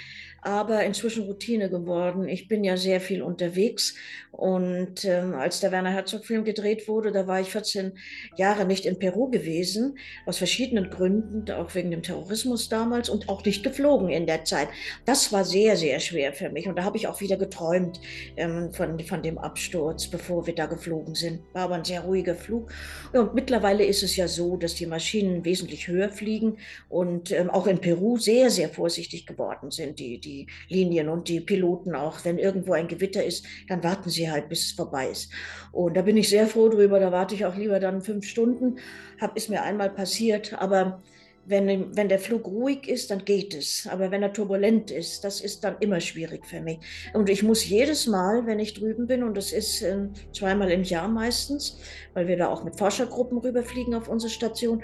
aber 0.43 0.85
inzwischen 0.85 1.25
Routine 1.25 1.71
geworden. 1.71 2.29
Ich 2.29 2.49
bin 2.49 2.65
ja 2.65 2.77
sehr 2.77 3.01
viel 3.01 3.23
unterwegs 3.23 3.95
und 4.33 5.05
ähm, 5.05 5.35
als 5.35 5.61
der 5.61 5.73
Werner 5.73 5.91
Herzog-Film 5.91 6.45
gedreht 6.45 6.89
wurde, 6.89 7.13
da 7.13 7.27
war 7.27 7.41
ich 7.41 7.49
14 7.49 7.93
Jahre 8.37 8.65
nicht 8.65 8.87
in 8.87 8.99
Peru 8.99 9.29
gewesen, 9.29 9.99
aus 10.25 10.39
verschiedenen 10.39 10.89
Gründen, 10.89 11.51
auch 11.53 11.75
wegen 11.75 11.91
dem 11.91 12.03
Terrorismus 12.03 12.69
damals 12.69 13.09
und 13.09 13.29
auch 13.29 13.45
nicht 13.45 13.63
geflogen 13.63 14.09
in 14.09 14.27
der 14.27 14.45
Zeit. 14.45 14.69
Das 15.05 15.33
war 15.33 15.45
sehr, 15.45 15.77
sehr 15.77 16.01
schwer 16.01 16.33
für 16.33 16.49
mich 16.49 16.69
und 16.69 16.77
da 16.77 16.85
habe 16.85 16.97
ich 16.97 17.09
auch 17.09 17.21
wieder 17.21 17.37
geträumt 17.37 18.01
ähm, 18.37 18.73
von, 18.73 18.99
von 19.01 19.23
dem 19.23 19.37
Absturz, 19.37 20.07
bevor 20.07 20.47
wir 20.47 20.55
da 20.55 20.67
geflogen 20.67 21.15
sind. 21.15 21.41
War 21.53 21.65
aber 21.65 21.75
ein 21.75 21.85
sehr 21.85 22.03
ruhiger 22.03 22.35
Flug. 22.35 22.73
Und 23.13 23.35
mittlerweile 23.35 23.85
ist 23.85 24.03
es 24.03 24.17
ja 24.17 24.29
so, 24.29 24.57
dass 24.57 24.75
die 24.75 24.87
Maschinen 24.87 25.45
wesentlich 25.45 25.89
höher 25.89 26.09
fliegen 26.09 26.59
und 26.89 27.33
ähm, 27.33 27.51
auch 27.51 27.67
in 27.67 27.81
Peru 27.81 28.17
sehr, 28.17 28.51
sehr 28.51 28.69
vorsichtig 28.69 29.27
geworden 29.27 29.71
sind, 29.71 29.99
die, 29.99 30.19
die 30.19 30.30
die 30.31 30.47
Linien 30.69 31.09
und 31.09 31.29
die 31.29 31.41
Piloten 31.41 31.95
auch. 31.95 32.25
Wenn 32.25 32.39
irgendwo 32.39 32.73
ein 32.73 32.89
Gewitter 32.89 33.25
ist, 33.25 33.47
dann 33.69 33.83
warten 33.83 34.11
sie 34.11 34.31
halt, 34.31 34.49
bis 34.49 34.67
es 34.67 34.73
vorbei 34.73 35.09
ist. 35.09 35.31
Und 35.73 35.97
da 35.97 36.03
bin 36.03 36.17
ich 36.17 36.29
sehr 36.29 36.47
froh 36.47 36.69
drüber. 36.69 37.01
Da 37.01 37.13
warte 37.13 37.35
ich 37.35 37.45
auch 37.45 37.57
lieber 37.57 37.81
dann 37.81 38.03
fünf 38.03 38.27
Stunden. 38.27 38.79
Hab, 39.21 39.37
ist 39.37 39.51
mir 39.51 39.63
einmal 39.63 39.91
passiert. 39.91 40.55
Aber 40.55 41.03
wenn, 41.47 41.97
wenn 41.97 42.09
der 42.09 42.19
Flug 42.19 42.47
ruhig 42.47 42.89
ist, 42.89 43.11
dann 43.11 43.25
geht 43.25 43.55
es. 43.55 43.89
Aber 43.91 44.11
wenn 44.11 44.23
er 44.23 44.33
turbulent 44.33 44.91
ist, 44.91 45.25
das 45.25 45.41
ist 45.41 45.65
dann 45.65 45.77
immer 45.81 46.01
schwierig 46.01 46.47
für 46.47 46.61
mich. 46.61 46.79
Und 47.13 47.29
ich 47.29 47.43
muss 47.43 47.67
jedes 47.69 48.07
Mal, 48.07 48.47
wenn 48.47 48.61
ich 48.61 48.75
drüben 48.75 49.07
bin, 49.07 49.23
und 49.23 49.37
das 49.37 49.53
ist 49.53 49.83
äh, 49.83 50.09
zweimal 50.33 50.71
im 50.71 50.85
Jahr 50.85 51.09
meistens, 51.09 51.79
weil 52.15 52.29
wir 52.29 52.37
da 52.37 52.49
auch 52.49 52.63
mit 52.63 52.79
Forschergruppen 52.79 53.39
rüberfliegen 53.39 53.95
auf 53.95 54.09
unsere 54.09 54.31
Station. 54.31 54.83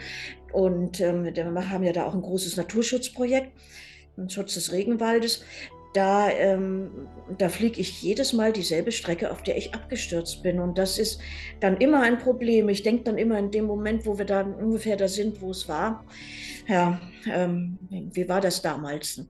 Und 0.53 1.01
ähm, 1.01 1.25
wir 1.25 1.71
haben 1.71 1.85
ja 1.85 1.93
da 1.93 2.07
auch 2.07 2.15
ein 2.15 2.23
großes 2.23 2.57
Naturschutzprojekt. 2.57 3.53
Schutz 4.29 4.55
des 4.55 4.73
Regenwaldes, 4.73 5.45
da, 5.97 6.31
ähm, 6.31 7.09
da 7.39 7.49
fliege 7.49 7.81
ich 7.81 8.03
jedes 8.03 8.33
Mal 8.33 8.53
dieselbe 8.53 8.93
Strecke, 8.93 9.31
auf 9.31 9.43
der 9.43 9.57
ich 9.57 9.75
abgestürzt 9.75 10.43
bin. 10.43 10.61
Und 10.61 10.77
das 10.79 10.99
ist 10.99 11.21
dann 11.61 11.79
immer 11.79 12.03
ein 12.03 12.19
Problem. 12.19 12.69
Ich 12.69 12.83
denke 12.83 13.05
dann 13.05 13.19
immer 13.19 13.39
in 13.39 13.51
dem 13.51 13.65
Moment, 13.65 14.05
wo 14.05 14.19
wir 14.19 14.27
da 14.27 14.43
ungefähr 14.43 14.97
da 14.97 15.09
sind, 15.09 15.41
wo 15.41 15.51
es 15.51 15.69
war. 15.69 16.05
Ja, 16.69 17.01
ähm, 17.33 17.79
wie 17.91 18.29
war 18.29 18.41
das 18.41 18.61
damals? 18.61 19.23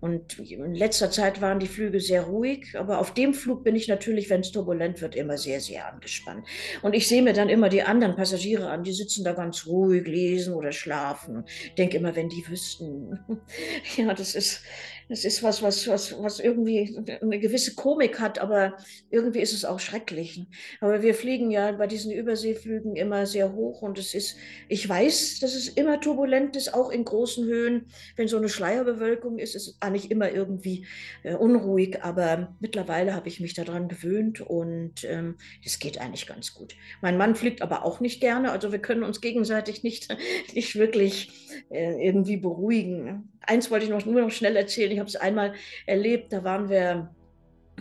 Und 0.00 0.38
in 0.38 0.74
letzter 0.74 1.10
Zeit 1.10 1.40
waren 1.40 1.58
die 1.58 1.66
Flüge 1.66 2.00
sehr 2.00 2.22
ruhig, 2.24 2.76
aber 2.78 2.98
auf 2.98 3.14
dem 3.14 3.32
Flug 3.32 3.64
bin 3.64 3.76
ich 3.76 3.88
natürlich, 3.88 4.28
wenn 4.28 4.40
es 4.42 4.52
turbulent 4.52 5.00
wird, 5.00 5.16
immer 5.16 5.38
sehr, 5.38 5.60
sehr 5.60 5.90
angespannt. 5.90 6.46
Und 6.82 6.94
ich 6.94 7.08
sehe 7.08 7.22
mir 7.22 7.32
dann 7.32 7.48
immer 7.48 7.70
die 7.70 7.82
anderen 7.82 8.14
Passagiere 8.14 8.68
an, 8.68 8.84
die 8.84 8.92
sitzen 8.92 9.24
da 9.24 9.32
ganz 9.32 9.66
ruhig, 9.66 10.06
lesen 10.06 10.54
oder 10.54 10.72
schlafen. 10.72 11.44
Denke 11.78 11.96
immer, 11.96 12.14
wenn 12.14 12.28
die 12.28 12.46
wüssten. 12.46 13.18
ja, 13.96 14.12
das 14.12 14.34
ist, 14.34 14.62
das 15.08 15.24
ist 15.24 15.42
was, 15.42 15.62
was, 15.62 15.86
was, 15.88 16.20
was 16.22 16.40
irgendwie 16.40 16.98
eine 17.20 17.38
gewisse 17.38 17.74
Komik 17.74 18.20
hat, 18.20 18.38
aber 18.38 18.76
irgendwie 19.10 19.40
ist 19.40 19.52
es 19.52 19.64
auch 19.64 19.80
schrecklich. 19.80 20.46
Aber 20.80 21.02
wir 21.02 21.14
fliegen 21.14 21.50
ja 21.50 21.72
bei 21.72 21.86
diesen 21.86 22.12
Überseeflügen 22.12 22.96
immer 22.96 23.26
sehr 23.26 23.52
hoch 23.52 23.82
und 23.82 23.98
es 23.98 24.14
ist, 24.14 24.36
ich 24.68 24.88
weiß, 24.88 25.40
dass 25.40 25.54
es 25.54 25.68
immer 25.68 26.00
turbulent 26.00 26.56
ist, 26.56 26.74
auch 26.74 26.90
in 26.90 27.04
großen 27.04 27.44
Höhen. 27.44 27.86
Wenn 28.16 28.28
so 28.28 28.36
eine 28.36 28.48
Schleierbewölkung 28.48 29.38
ist, 29.38 29.54
ist 29.54 29.68
es 29.68 29.76
eigentlich 29.80 30.10
immer 30.10 30.30
irgendwie 30.30 30.86
äh, 31.22 31.34
unruhig, 31.34 32.02
aber 32.02 32.56
mittlerweile 32.60 33.14
habe 33.14 33.28
ich 33.28 33.40
mich 33.40 33.54
daran 33.54 33.88
gewöhnt 33.88 34.40
und 34.40 35.04
ähm, 35.04 35.36
es 35.64 35.78
geht 35.78 35.98
eigentlich 35.98 36.26
ganz 36.26 36.54
gut. 36.54 36.74
Mein 37.00 37.16
Mann 37.16 37.34
fliegt 37.34 37.62
aber 37.62 37.84
auch 37.84 38.00
nicht 38.00 38.20
gerne, 38.20 38.52
also 38.52 38.72
wir 38.72 38.80
können 38.80 39.02
uns 39.02 39.20
gegenseitig 39.20 39.82
nicht, 39.82 40.16
nicht 40.54 40.76
wirklich 40.76 41.30
äh, 41.70 42.06
irgendwie 42.06 42.36
beruhigen 42.36 43.31
eins 43.46 43.70
wollte 43.70 43.84
ich 43.84 43.90
noch 43.90 44.04
nur 44.04 44.20
noch 44.20 44.30
schnell 44.30 44.56
erzählen. 44.56 44.90
Ich 44.90 44.98
habe 44.98 45.08
es 45.08 45.16
einmal 45.16 45.54
erlebt, 45.86 46.32
da 46.32 46.44
waren 46.44 46.68
wir 46.68 47.14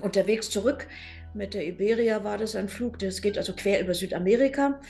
unterwegs 0.01 0.49
zurück. 0.49 0.87
Mit 1.33 1.53
der 1.53 1.65
Iberia 1.65 2.25
war 2.25 2.37
das 2.37 2.57
ein 2.57 2.67
Flug, 2.67 2.99
das 2.99 3.21
geht 3.21 3.37
also 3.37 3.53
quer 3.53 3.79
über 3.79 3.93
Südamerika. 3.93 4.81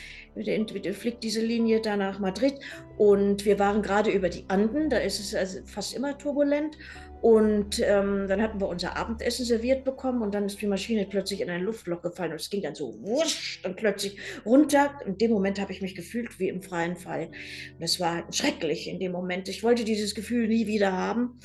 Fliegt 0.93 1.23
diese 1.23 1.41
Linie 1.41 1.81
da 1.81 1.95
nach 1.95 2.17
Madrid 2.17 2.55
und 2.97 3.45
wir 3.45 3.59
waren 3.59 3.83
gerade 3.83 4.09
über 4.09 4.27
die 4.27 4.45
Anden, 4.47 4.89
da 4.89 4.97
ist 4.97 5.19
es 5.19 5.35
also 5.35 5.59
fast 5.65 5.93
immer 5.93 6.17
turbulent. 6.17 6.77
Und 7.21 7.79
ähm, 7.79 8.27
dann 8.27 8.41
hatten 8.41 8.59
wir 8.59 8.67
unser 8.67 8.97
Abendessen 8.97 9.45
serviert 9.45 9.83
bekommen 9.83 10.23
und 10.23 10.33
dann 10.33 10.45
ist 10.45 10.59
die 10.59 10.65
Maschine 10.65 11.05
plötzlich 11.07 11.41
in 11.41 11.51
ein 11.51 11.61
Luftloch 11.61 12.01
gefallen 12.01 12.31
und 12.31 12.41
es 12.41 12.49
ging 12.49 12.63
dann 12.63 12.73
so 12.73 12.95
wusch 13.01 13.61
und 13.63 13.75
plötzlich 13.75 14.17
runter. 14.43 14.99
In 15.05 15.19
dem 15.19 15.29
Moment 15.29 15.61
habe 15.61 15.71
ich 15.71 15.83
mich 15.83 15.93
gefühlt 15.93 16.39
wie 16.39 16.49
im 16.49 16.63
freien 16.63 16.95
Fall. 16.95 17.27
Und 17.27 17.81
das 17.81 17.99
war 17.99 18.23
schrecklich 18.31 18.89
in 18.89 18.99
dem 18.99 19.11
Moment. 19.11 19.47
Ich 19.49 19.63
wollte 19.63 19.83
dieses 19.83 20.15
Gefühl 20.15 20.47
nie 20.47 20.65
wieder 20.65 20.93
haben. 20.93 21.39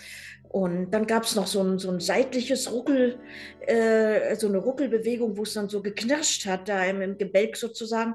Und 0.48 0.92
dann 0.92 1.06
gab 1.06 1.24
es 1.24 1.36
noch 1.36 1.46
so 1.46 1.62
ein, 1.62 1.78
so 1.78 1.90
ein 1.90 2.00
seitliches 2.00 2.72
Ruckel, 2.72 3.18
äh, 3.66 4.34
so 4.36 4.48
eine 4.48 4.58
Ruckelbewegung, 4.58 5.36
wo 5.36 5.42
es 5.42 5.54
dann 5.54 5.68
so 5.68 5.82
geknirscht 5.82 6.46
hat, 6.46 6.68
da 6.68 6.84
im, 6.84 7.00
im, 7.00 7.18
Gebälk 7.18 7.56
sozusagen. 7.56 8.14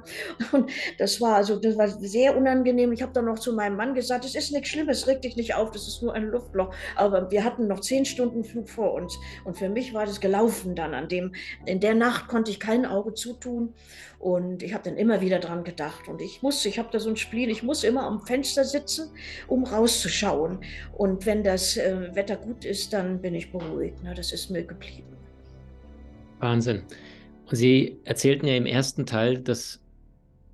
Und 0.51 0.71
das 0.97 1.19
war 1.21 1.35
also, 1.35 1.57
das 1.57 1.77
war 1.77 1.87
sehr 1.87 2.37
unangenehm. 2.37 2.91
Ich 2.91 3.01
habe 3.01 3.13
dann 3.13 3.25
noch 3.25 3.39
zu 3.39 3.53
meinem 3.53 3.75
Mann 3.75 3.93
gesagt, 3.93 4.25
es 4.25 4.35
ist 4.35 4.51
nichts 4.51 4.69
Schlimmes, 4.69 5.07
reg 5.07 5.21
dich 5.21 5.35
nicht 5.35 5.55
auf, 5.55 5.71
das 5.71 5.87
ist 5.87 6.01
nur 6.01 6.13
ein 6.13 6.27
Luftloch. 6.27 6.73
Aber 6.95 7.29
wir 7.31 7.43
hatten 7.43 7.67
noch 7.67 7.81
zehn 7.81 8.05
Stunden 8.05 8.43
Flug 8.43 8.69
vor 8.69 8.93
uns. 8.93 9.17
Und 9.43 9.57
für 9.57 9.69
mich 9.69 9.93
war 9.93 10.05
das 10.05 10.21
gelaufen 10.21 10.75
dann. 10.75 10.93
An 10.93 11.07
dem, 11.07 11.33
in 11.65 11.79
der 11.79 11.95
Nacht 11.95 12.27
konnte 12.27 12.51
ich 12.51 12.59
kein 12.59 12.85
Auge 12.85 13.13
zutun. 13.13 13.73
Und 14.19 14.61
ich 14.61 14.73
habe 14.73 14.83
dann 14.83 14.97
immer 14.97 15.19
wieder 15.21 15.39
dran 15.39 15.63
gedacht. 15.63 16.07
Und 16.07 16.21
ich 16.21 16.43
muss, 16.43 16.63
ich 16.65 16.77
habe 16.77 16.89
da 16.91 16.99
so 16.99 17.09
ein 17.09 17.17
Spiel, 17.17 17.49
ich 17.49 17.63
muss 17.63 17.83
immer 17.83 18.03
am 18.03 18.25
Fenster 18.25 18.63
sitzen, 18.63 19.09
um 19.47 19.63
rauszuschauen. 19.63 20.59
Und 20.95 21.25
wenn 21.25 21.43
das 21.43 21.75
äh, 21.77 22.13
Wetter 22.13 22.37
gut 22.37 22.63
ist, 22.63 22.93
dann 22.93 23.21
bin 23.21 23.33
ich 23.33 23.51
beruhigt. 23.51 24.03
Ne? 24.03 24.13
Das 24.13 24.31
ist 24.31 24.51
mir 24.51 24.63
geblieben. 24.63 25.20
Wahnsinn. 26.41 26.84
Und 27.45 27.56
Sie 27.56 27.99
erzählten 28.04 28.47
ja 28.47 28.56
im 28.56 28.65
ersten 28.65 29.06
Teil, 29.06 29.39
dass 29.39 29.80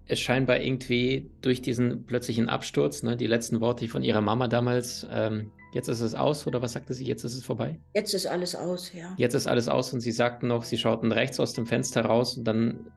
es 0.07 0.19
scheinbar 0.19 0.59
irgendwie 0.59 1.29
durch 1.41 1.61
diesen 1.61 2.05
plötzlichen 2.05 2.49
Absturz, 2.49 3.03
ne, 3.03 3.17
die 3.17 3.27
letzten 3.27 3.59
Worte 3.59 3.87
von 3.87 4.03
Ihrer 4.03 4.21
Mama 4.21 4.47
damals, 4.47 5.05
ähm, 5.11 5.51
jetzt 5.73 5.89
ist 5.89 6.01
es 6.01 6.15
aus 6.15 6.47
oder 6.47 6.61
was 6.61 6.73
sagte 6.73 6.93
sie, 6.93 7.05
jetzt 7.05 7.23
ist 7.23 7.35
es 7.35 7.43
vorbei? 7.43 7.79
Jetzt 7.93 8.13
ist 8.13 8.25
alles 8.25 8.55
aus, 8.55 8.93
ja. 8.93 9.13
Jetzt 9.17 9.33
ist 9.33 9.47
alles 9.47 9.67
aus 9.67 9.93
und 9.93 10.01
Sie 10.01 10.11
sagten 10.11 10.47
noch, 10.47 10.63
Sie 10.63 10.77
schauten 10.77 11.11
rechts 11.11 11.39
aus 11.39 11.53
dem 11.53 11.65
Fenster 11.65 12.05
raus 12.05 12.37
und 12.37 12.45
dann 12.45 12.91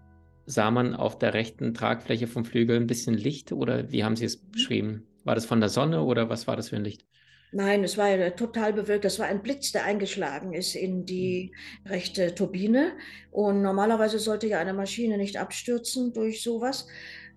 sah 0.46 0.70
man 0.70 0.94
auf 0.94 1.18
der 1.18 1.34
rechten 1.34 1.74
Tragfläche 1.74 2.26
vom 2.26 2.44
Flügel 2.44 2.76
ein 2.76 2.86
bisschen 2.86 3.14
Licht 3.14 3.52
oder 3.52 3.90
wie 3.90 4.04
haben 4.04 4.16
Sie 4.16 4.24
es 4.24 4.36
beschrieben? 4.36 5.06
War 5.24 5.34
das 5.34 5.46
von 5.46 5.60
der 5.60 5.68
Sonne 5.68 6.02
oder 6.02 6.28
was 6.28 6.46
war 6.46 6.56
das 6.56 6.70
für 6.70 6.76
ein 6.76 6.84
Licht? 6.84 7.04
Nein, 7.52 7.82
es 7.82 7.98
war 7.98 8.08
ja 8.08 8.30
total 8.30 8.72
bewölkt. 8.72 9.04
Das 9.04 9.18
war 9.18 9.26
ein 9.26 9.42
Blitz, 9.42 9.72
der 9.72 9.84
eingeschlagen 9.84 10.52
ist 10.52 10.76
in 10.76 11.04
die 11.04 11.52
mhm. 11.84 11.90
rechte 11.90 12.34
Turbine. 12.34 12.92
Und 13.30 13.62
normalerweise 13.62 14.18
sollte 14.18 14.46
ja 14.46 14.60
eine 14.60 14.72
Maschine 14.72 15.18
nicht 15.18 15.36
abstürzen 15.36 16.12
durch 16.12 16.42
sowas. 16.42 16.86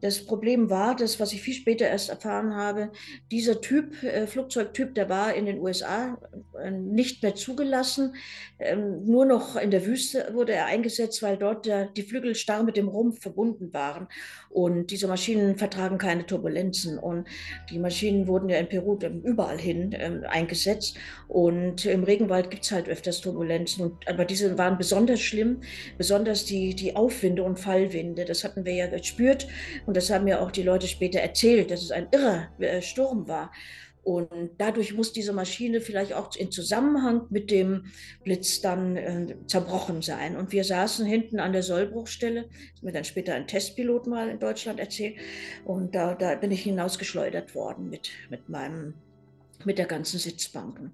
Das 0.04 0.26
Problem 0.26 0.70
war, 0.70 0.98
das, 0.98 1.22
was 1.22 1.32
ich 1.32 1.42
viel 1.42 1.54
später 1.54 1.88
erst 1.88 2.10
erfahren 2.10 2.58
habe, 2.58 2.92
dieser 3.32 3.62
Typ, 3.62 4.04
äh, 4.04 4.28
Flugzeugtyp, 4.28 4.94
der 4.96 5.08
war 5.08 5.34
in 5.34 5.46
den 5.46 5.62
USA 5.62 6.18
äh, 6.62 6.72
nicht 6.72 7.24
mehr 7.24 7.36
zugelassen. 7.36 8.14
Ähm, 8.60 9.06
nur 9.06 9.24
noch 9.24 9.56
in 9.56 9.72
der 9.72 9.86
Wüste 9.86 10.30
wurde 10.34 10.52
er 10.52 10.66
eingesetzt, 10.66 11.24
weil 11.24 11.38
dort 11.38 11.66
der, 11.66 11.86
die 11.86 12.02
Flügel 12.02 12.36
starr 12.36 12.64
mit 12.64 12.76
dem 12.76 12.90
Rumpf 12.90 13.22
verbunden 13.22 13.74
waren. 13.74 14.10
Und 14.50 14.92
diese 14.92 15.08
Maschinen 15.08 15.58
vertragen 15.58 15.98
keine 15.98 16.26
Turbulenzen. 16.26 17.00
Und 17.00 17.26
die 17.70 17.80
Maschinen 17.80 18.28
wurden 18.28 18.50
ja 18.50 18.58
in 18.58 18.68
Peru 18.68 19.00
überall 19.24 19.58
hin 19.58 19.94
äh, 19.94 20.20
eingesetzt. 20.28 20.98
Und 21.30 21.86
im 21.86 22.04
Regenwald 22.04 22.52
gibt 22.52 22.66
es 22.66 22.74
halt 22.74 22.90
öfters 22.90 23.22
Turbulenzen. 23.22 23.86
Und, 23.86 24.06
aber 24.10 24.26
diese 24.26 24.58
waren 24.58 24.78
besonders 24.78 25.22
schlimm, 25.22 25.62
besonders 25.98 26.44
die, 26.44 26.76
die 26.76 26.98
Aufwinde 26.98 27.44
und 27.44 27.58
Fallwinde. 27.58 28.26
Das 28.26 28.44
hatten 28.44 28.66
wir 28.66 28.74
ja 28.74 28.88
gespürt. 28.88 29.48
Und 29.86 29.93
und 29.94 29.98
das 29.98 30.10
haben 30.10 30.24
mir 30.26 30.42
auch 30.42 30.50
die 30.50 30.64
Leute 30.64 30.88
später 30.88 31.20
erzählt, 31.20 31.70
dass 31.70 31.84
es 31.84 31.92
ein 31.92 32.08
irrer 32.12 32.48
äh, 32.58 32.82
Sturm 32.82 33.28
war. 33.28 33.52
Und 34.02 34.50
dadurch 34.58 34.96
muss 34.96 35.14
diese 35.14 35.34
Maschine 35.34 35.82
vielleicht 35.82 36.14
auch 36.14 36.36
in 36.36 36.50
Zusammenhang 36.50 37.28
mit 37.30 37.52
dem 37.52 37.86
Blitz 38.24 38.60
dann 38.60 38.98
äh, 38.98 39.36
zerbrochen 39.46 40.02
sein. 40.02 40.36
Und 40.36 40.52
wir 40.52 40.64
saßen 40.64 41.06
hinten 41.06 41.40
an 41.40 41.54
der 41.54 41.62
Sollbruchstelle, 41.62 42.50
das 42.72 42.82
mir 42.82 42.92
dann 42.92 43.04
später 43.04 43.36
ein 43.36 43.46
Testpilot 43.46 44.08
mal 44.08 44.30
in 44.30 44.40
Deutschland 44.40 44.80
erzählt. 44.80 45.18
Und 45.64 45.94
da, 45.94 46.16
da 46.16 46.34
bin 46.34 46.50
ich 46.50 46.64
hinausgeschleudert 46.64 47.54
worden 47.54 47.92
mit, 47.92 48.10
mit, 48.32 48.50
meinem, 48.50 48.96
mit 49.64 49.78
der 49.78 49.86
ganzen 49.86 50.18
Sitzbank. 50.18 50.90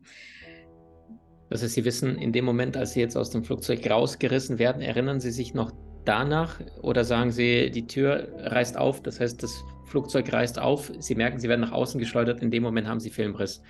Das 1.50 1.64
heißt, 1.64 1.76
Sie 1.76 1.86
wissen, 1.86 2.18
in 2.18 2.34
dem 2.34 2.44
Moment, 2.44 2.76
als 2.76 2.92
Sie 2.92 3.00
jetzt 3.00 3.16
aus 3.16 3.30
dem 3.30 3.46
Flugzeug 3.46 3.90
rausgerissen 3.90 4.60
werden, 4.60 4.82
erinnern 4.82 5.22
Sie 5.22 5.32
sich 5.32 5.54
noch 5.54 5.72
danach 6.10 6.60
oder 6.82 7.06
sagen 7.06 7.32
Sie, 7.32 7.70
die 7.70 7.86
Tür 7.86 8.28
reißt 8.40 8.78
auf, 8.78 9.04
das 9.04 9.20
heißt, 9.20 9.44
das 9.44 9.64
Flugzeug 9.86 10.34
reißt 10.34 10.58
auf, 10.58 10.92
Sie 10.98 11.14
merken, 11.14 11.40
Sie 11.40 11.48
werden 11.48 11.62
nach 11.62 11.72
außen 11.72 12.00
geschleudert, 12.00 12.42
in 12.42 12.50
dem 12.50 12.64
Moment 12.64 12.88
haben 12.88 13.00
Sie 13.00 13.12
Filmriss. 13.12 13.62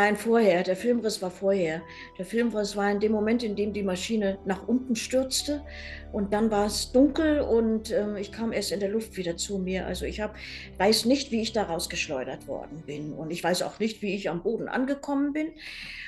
Nein, 0.00 0.16
vorher. 0.16 0.62
Der 0.62 0.76
Filmriss 0.76 1.20
war 1.22 1.30
vorher. 1.32 1.82
Der 2.18 2.24
Filmriss 2.24 2.76
war 2.76 2.88
in 2.88 3.00
dem 3.00 3.10
Moment, 3.10 3.42
in 3.42 3.56
dem 3.56 3.72
die 3.72 3.82
Maschine 3.82 4.38
nach 4.44 4.68
unten 4.68 4.94
stürzte. 4.94 5.64
Und 6.12 6.32
dann 6.32 6.52
war 6.52 6.66
es 6.66 6.92
dunkel 6.92 7.40
und 7.40 7.90
äh, 7.90 8.18
ich 8.18 8.30
kam 8.30 8.52
erst 8.52 8.70
in 8.70 8.78
der 8.78 8.90
Luft 8.90 9.16
wieder 9.16 9.36
zu 9.36 9.58
mir. 9.58 9.86
Also 9.86 10.06
ich 10.06 10.20
hab, 10.20 10.36
weiß 10.78 11.04
nicht, 11.04 11.32
wie 11.32 11.42
ich 11.42 11.52
da 11.52 11.64
rausgeschleudert 11.64 12.46
worden 12.46 12.84
bin. 12.86 13.12
Und 13.12 13.32
ich 13.32 13.42
weiß 13.42 13.62
auch 13.62 13.80
nicht, 13.80 14.00
wie 14.00 14.14
ich 14.14 14.30
am 14.30 14.44
Boden 14.44 14.68
angekommen 14.68 15.32
bin. 15.32 15.48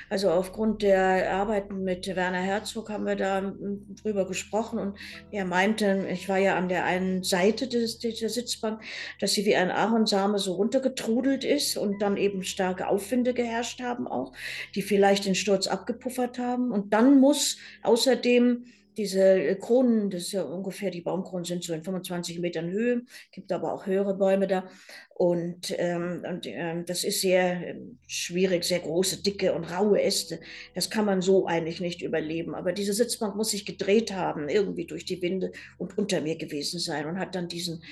Also 0.09 0.31
aufgrund 0.31 0.83
der 0.83 1.31
Arbeiten 1.33 1.83
mit 1.83 2.07
Werner 2.07 2.41
Herzog 2.41 2.89
haben 2.89 3.05
wir 3.05 3.17
da 3.17 3.39
hm, 3.41 3.95
drüber 4.01 4.25
gesprochen. 4.25 4.79
Und 4.79 4.97
er 5.31 5.43
meinte, 5.43 6.07
ich 6.09 6.29
war 6.29 6.37
ja 6.37 6.55
an 6.55 6.69
der 6.69 6.85
einen 6.85 7.23
Seite 7.23 7.67
des, 7.67 7.99
der 7.99 8.29
Sitzbank, 8.29 8.81
dass 9.19 9.33
sie 9.33 9.45
wie 9.45 9.57
ein 9.57 9.69
Ahornsame 9.69 10.39
so 10.39 10.53
runtergetrudelt 10.53 11.43
ist 11.43 11.77
und 11.77 12.01
dann 12.01 12.15
eben 12.15 12.43
starke 12.43 12.87
Aufwinde 12.87 13.33
geherrscht 13.33 13.80
haben 13.81 14.07
auch, 14.07 14.33
die 14.75 14.81
vielleicht 14.81 15.25
den 15.25 15.35
Sturz 15.35 15.67
abgepuffert 15.67 16.39
haben. 16.39 16.71
Und 16.71 16.93
dann 16.93 17.19
muss 17.19 17.57
außerdem 17.83 18.65
diese 18.97 19.55
Kronen, 19.55 20.09
das 20.09 20.23
ist 20.23 20.31
ja 20.33 20.43
ungefähr, 20.43 20.91
die 20.91 21.01
Baumkronen 21.01 21.45
sind 21.45 21.63
so 21.63 21.73
in 21.73 21.83
25 21.83 22.39
Metern 22.39 22.69
Höhe, 22.69 23.03
gibt 23.31 23.51
aber 23.51 23.73
auch 23.73 23.85
höhere 23.85 24.15
Bäume 24.15 24.47
da. 24.47 24.65
Und, 25.13 25.73
ähm, 25.77 26.23
und 26.27 26.45
ähm, 26.47 26.85
das 26.85 27.03
ist 27.03 27.21
sehr 27.21 27.67
ähm, 27.67 27.99
schwierig, 28.07 28.63
sehr 28.63 28.79
große, 28.79 29.23
dicke 29.23 29.53
und 29.53 29.65
raue 29.65 30.01
Äste. 30.01 30.39
Das 30.73 30.89
kann 30.89 31.05
man 31.05 31.21
so 31.21 31.45
eigentlich 31.47 31.79
nicht 31.79 32.01
überleben. 32.01 32.53
Aber 32.55 32.73
diese 32.73 32.93
Sitzbank 32.93 33.35
muss 33.35 33.51
sich 33.51 33.65
gedreht 33.65 34.13
haben, 34.13 34.49
irgendwie 34.49 34.85
durch 34.85 35.05
die 35.05 35.21
Winde 35.21 35.51
und 35.77 35.97
unter 35.97 36.21
mir 36.21 36.37
gewesen 36.37 36.79
sein 36.79 37.05
und 37.05 37.19
hat 37.19 37.35
dann 37.35 37.47
diesen 37.47 37.83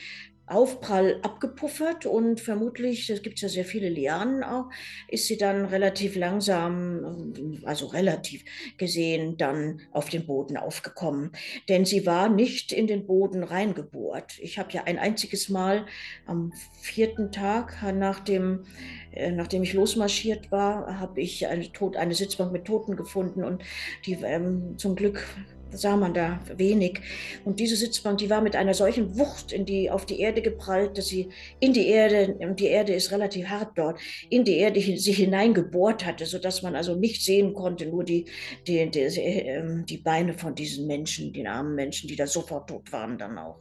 Aufprall 0.50 1.20
abgepuffert 1.22 2.06
und 2.06 2.40
vermutlich, 2.40 3.10
es 3.10 3.22
gibt 3.22 3.40
ja 3.40 3.50
sehr 3.50 3.66
viele 3.66 3.90
Lianen 3.90 4.44
auch, 4.44 4.70
ist 5.08 5.28
sie 5.28 5.38
dann 5.38 5.66
relativ 5.66 6.16
langsam, 6.16 7.34
also 7.64 7.88
relativ 7.88 8.44
gesehen, 8.78 9.38
dann 9.38 9.82
auf 9.92 10.10
den 10.10 10.26
Boden 10.26 10.58
aufgekommen. 10.58 11.32
Denn 11.68 11.86
sie 11.86 12.06
war 12.06 12.30
nicht 12.30 12.72
in 12.72 12.88
den 12.88 13.06
Boden 13.06 13.44
reingebohrt. 13.44 14.40
Ich 14.40 14.58
habe 14.60 14.72
ja 14.72 14.84
ein 14.84 15.00
einziges 15.00 15.50
Mal 15.50 15.86
am 16.26 16.52
vierten 16.82 17.32
Tag 17.32 17.78
nach 17.94 18.20
dem 18.20 18.66
äh, 19.12 19.32
nachdem 19.32 19.64
ich 19.64 19.74
losmarschiert 19.74 20.52
war, 20.52 21.00
habe 21.00 21.22
ich 21.22 21.48
eine, 21.48 21.70
eine 21.98 22.14
Sitzbank 22.14 22.52
mit 22.52 22.66
Toten 22.66 22.96
gefunden 22.96 23.44
und 23.44 23.64
die 24.06 24.14
ähm, 24.14 24.78
zum 24.78 24.96
Glück 24.96 25.26
sah 25.72 25.96
man 25.96 26.14
da 26.14 26.40
wenig. 26.58 27.02
Und 27.46 27.60
diese 27.60 27.76
Sitzbank, 27.76 28.18
die 28.18 28.30
war 28.30 28.42
mit 28.42 28.56
einer 28.56 28.74
solchen 28.74 29.18
Wucht 29.18 29.52
in 29.52 29.66
die, 29.66 29.90
auf 29.90 30.06
die 30.06 30.20
Erde 30.20 30.42
geprallt, 30.42 30.98
dass 30.98 31.08
sie 31.08 31.30
in 31.60 31.74
die 31.74 31.88
Erde, 31.88 32.36
und 32.40 32.60
die 32.60 32.68
Erde 32.68 32.94
ist 32.94 33.12
relativ 33.12 33.48
hart 33.48 33.78
dort, 33.78 34.00
in 34.30 34.44
die 34.44 34.58
Erde 34.58 34.80
sich 34.82 35.18
hineingebohrt 35.18 36.06
hatte, 36.06 36.26
sodass 36.26 36.62
man 36.62 36.76
also 36.76 36.96
nicht 36.96 37.24
sehen 37.24 37.54
konnte, 37.54 37.86
nur 37.86 38.04
die, 38.04 38.26
die, 38.68 38.90
die, 38.90 39.00
ähm, 39.00 39.86
die 39.86 39.98
Beine 39.98 40.34
von 40.34 40.56
diesen 40.56 40.88
Menschen, 40.88 41.34
den 41.34 41.48
armen 41.48 41.76
Menschen, 41.76 42.08
die 42.08 42.16
da 42.16 42.28
sofort 42.28 42.70
tot 42.70 42.92
waren 42.92 43.18
dann 43.18 43.38
auch. 43.38 43.58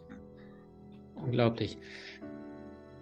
Unglaublich. 1.16 1.78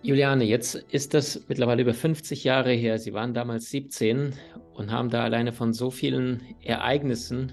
Juliane, 0.03 0.45
jetzt 0.45 0.77
ist 0.93 1.15
das 1.15 1.45
mittlerweile 1.49 1.83
über 1.83 1.93
50 1.93 2.45
Jahre 2.45 2.73
her. 2.73 2.99
Sie 2.99 3.13
waren 3.13 3.35
damals 3.35 3.71
17 3.71 4.35
und 4.75 4.93
haben 4.93 5.11
da 5.11 5.25
alleine 5.25 5.53
von 5.53 5.73
so 5.73 5.91
vielen 5.91 6.43
Ereignissen, 6.63 7.53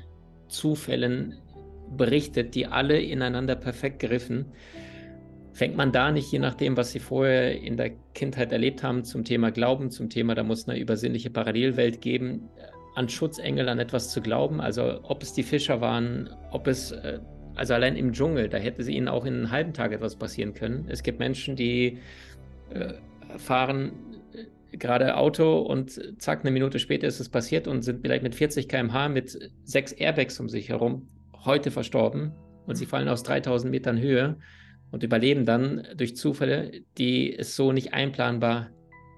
Zufällen 0.50 1.40
berichtet, 1.98 2.56
die 2.56 2.68
alle 2.68 3.00
ineinander 3.00 3.56
perfekt 3.56 4.00
griffen. 4.00 4.46
Fängt 5.54 5.78
man 5.78 5.92
da 5.92 6.12
nicht, 6.12 6.32
je 6.32 6.40
nachdem, 6.40 6.78
was 6.78 6.92
Sie 6.92 7.00
vorher 7.00 7.62
in 7.62 7.78
der 7.78 7.92
Kindheit 8.16 8.52
erlebt 8.52 8.82
haben, 8.82 9.04
zum 9.04 9.24
Thema 9.24 9.52
Glauben, 9.52 9.92
zum 9.92 10.10
Thema, 10.10 10.34
da 10.34 10.44
muss 10.44 10.68
eine 10.68 10.80
übersinnliche 10.80 11.30
Parallelwelt 11.30 12.02
geben, 12.02 12.50
an 12.96 13.08
Schutzengel, 13.08 13.70
an 13.70 13.80
etwas 13.80 14.10
zu 14.10 14.22
glauben? 14.22 14.62
Also 14.62 15.00
ob 15.04 15.22
es 15.22 15.34
die 15.34 15.44
Fischer 15.44 15.80
waren, 15.80 16.30
ob 16.52 16.68
es, 16.68 16.92
äh, 16.92 17.20
also 17.56 17.76
allein 17.76 17.96
im 17.96 18.14
Dschungel, 18.14 18.50
da 18.50 18.58
hätte 18.58 18.84
sie 18.84 18.96
ihnen 18.96 19.08
auch 19.08 19.26
in 19.26 19.36
einem 19.36 19.52
halben 19.52 19.74
Tag 19.74 19.92
etwas 19.92 20.16
passieren 20.16 20.56
können. 20.56 20.86
Es 20.90 21.04
gibt 21.04 21.20
Menschen, 21.20 21.56
die 21.56 22.00
äh, 22.72 22.94
fahren 23.38 23.92
äh, 24.34 24.78
gerade 24.78 25.18
Auto 25.18 25.60
und 25.60 26.22
zack, 26.22 26.42
eine 26.42 26.52
Minute 26.52 26.80
später 26.80 27.08
ist 27.08 27.20
es 27.20 27.30
passiert 27.30 27.68
und 27.68 27.84
sind 27.84 28.02
vielleicht 28.02 28.24
mit 28.24 28.34
40 28.34 28.68
km/h 28.68 29.10
mit 29.10 29.52
sechs 29.66 29.92
Airbags 29.92 30.40
um 30.40 30.50
sich 30.50 30.70
herum 30.70 31.08
heute 31.46 31.72
verstorben 31.72 32.34
und 32.66 32.76
sie 32.76 32.86
fallen 32.86 33.10
aus 33.10 33.24
3000 33.24 33.72
Metern 33.72 34.00
Höhe 34.00 34.38
und 34.92 35.04
überleben 35.04 35.46
dann 35.46 35.88
durch 35.96 36.16
Zufälle, 36.16 36.84
die 36.98 37.38
es 37.38 37.56
so 37.56 37.72
nicht 37.72 37.94
einplanbar 37.94 38.70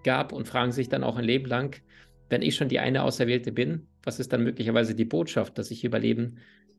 gab 0.03 0.31
und 0.31 0.47
fragen 0.47 0.71
sich 0.71 0.89
dann 0.89 1.03
auch 1.03 1.17
ein 1.17 1.25
Leben 1.25 1.45
lang, 1.45 1.81
wenn 2.29 2.41
ich 2.41 2.55
schon 2.55 2.69
die 2.69 2.79
eine 2.79 3.03
Auserwählte 3.03 3.51
bin, 3.51 3.88
was 4.03 4.19
ist 4.19 4.31
dann 4.33 4.43
möglicherweise 4.43 4.95
die 4.95 5.05
Botschaft, 5.05 5.57
dass 5.57 5.71
ich 5.71 5.83
überleben 5.83 6.38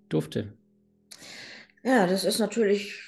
durfte? 0.08 0.52
Ja, 1.84 2.06
das 2.06 2.24
ist 2.24 2.38
natürlich 2.38 3.00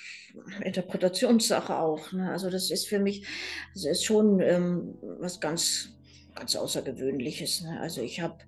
Interpretationssache 0.62 1.76
auch. 1.76 2.12
Ne? 2.12 2.30
Also 2.30 2.50
das 2.50 2.70
ist 2.70 2.88
für 2.88 2.98
mich, 2.98 3.26
das 3.74 3.84
ist 3.84 4.04
schon 4.04 4.40
ähm, 4.40 4.94
was 5.20 5.40
ganz, 5.40 5.96
ganz 6.34 6.54
Außergewöhnliches. 6.56 7.62
Ne? 7.62 7.80
Also 7.80 8.02
ich 8.02 8.20
habe 8.20 8.38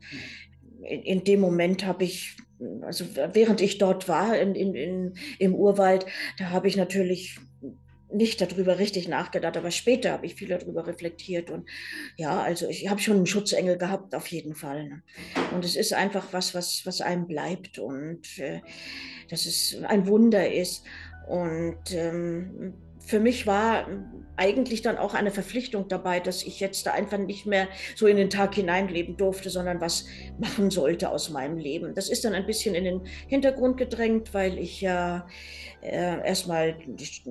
in, 0.82 1.02
in, 1.02 1.24
dem 1.24 1.40
Moment 1.40 1.84
habe 1.84 2.04
ich 2.04 2.36
also 2.82 3.04
während 3.32 3.60
ich 3.60 3.78
dort 3.78 4.08
war 4.08 4.38
in, 4.38 4.54
in, 4.54 4.74
in, 4.74 5.14
im 5.38 5.54
Urwald, 5.54 6.06
da 6.38 6.50
habe 6.50 6.68
ich 6.68 6.76
natürlich 6.76 7.38
nicht 8.12 8.40
darüber 8.40 8.78
richtig 8.78 9.08
nachgedacht, 9.08 9.56
aber 9.56 9.70
später 9.70 10.12
habe 10.12 10.26
ich 10.26 10.34
viel 10.34 10.48
darüber 10.48 10.86
reflektiert 10.86 11.50
und 11.50 11.68
ja, 12.16 12.42
also 12.42 12.68
ich 12.68 12.88
habe 12.88 13.00
schon 13.00 13.16
einen 13.16 13.26
Schutzengel 13.26 13.78
gehabt, 13.78 14.14
auf 14.14 14.26
jeden 14.28 14.54
Fall. 14.54 14.88
Ne? 14.88 15.02
Und 15.52 15.64
es 15.64 15.76
ist 15.76 15.92
einfach 15.92 16.32
was, 16.32 16.54
was, 16.54 16.82
was 16.84 17.00
einem 17.00 17.26
bleibt 17.26 17.78
und 17.78 18.38
äh, 18.38 18.60
dass 19.28 19.46
es 19.46 19.76
ein 19.84 20.06
Wunder 20.06 20.52
ist. 20.52 20.84
Und 21.28 21.92
ähm, 21.92 22.74
für 23.00 23.20
mich 23.20 23.46
war 23.46 23.86
eigentlich 24.36 24.80
dann 24.80 24.96
auch 24.96 25.12
eine 25.12 25.30
Verpflichtung 25.30 25.88
dabei, 25.88 26.20
dass 26.20 26.42
ich 26.42 26.60
jetzt 26.60 26.86
da 26.86 26.92
einfach 26.92 27.18
nicht 27.18 27.44
mehr 27.44 27.68
so 27.94 28.06
in 28.06 28.16
den 28.16 28.30
Tag 28.30 28.54
hineinleben 28.54 29.16
durfte, 29.16 29.50
sondern 29.50 29.80
was 29.80 30.06
machen 30.38 30.70
sollte 30.70 31.10
aus 31.10 31.28
meinem 31.28 31.58
Leben. 31.58 31.94
Das 31.94 32.08
ist 32.08 32.24
dann 32.24 32.34
ein 32.34 32.46
bisschen 32.46 32.74
in 32.74 32.84
den 32.84 33.02
Hintergrund 33.26 33.76
gedrängt, 33.76 34.32
weil 34.32 34.58
ich 34.58 34.80
ja 34.80 35.26
äh, 35.82 36.26
erstmal 36.26 36.74
die, 36.86 37.22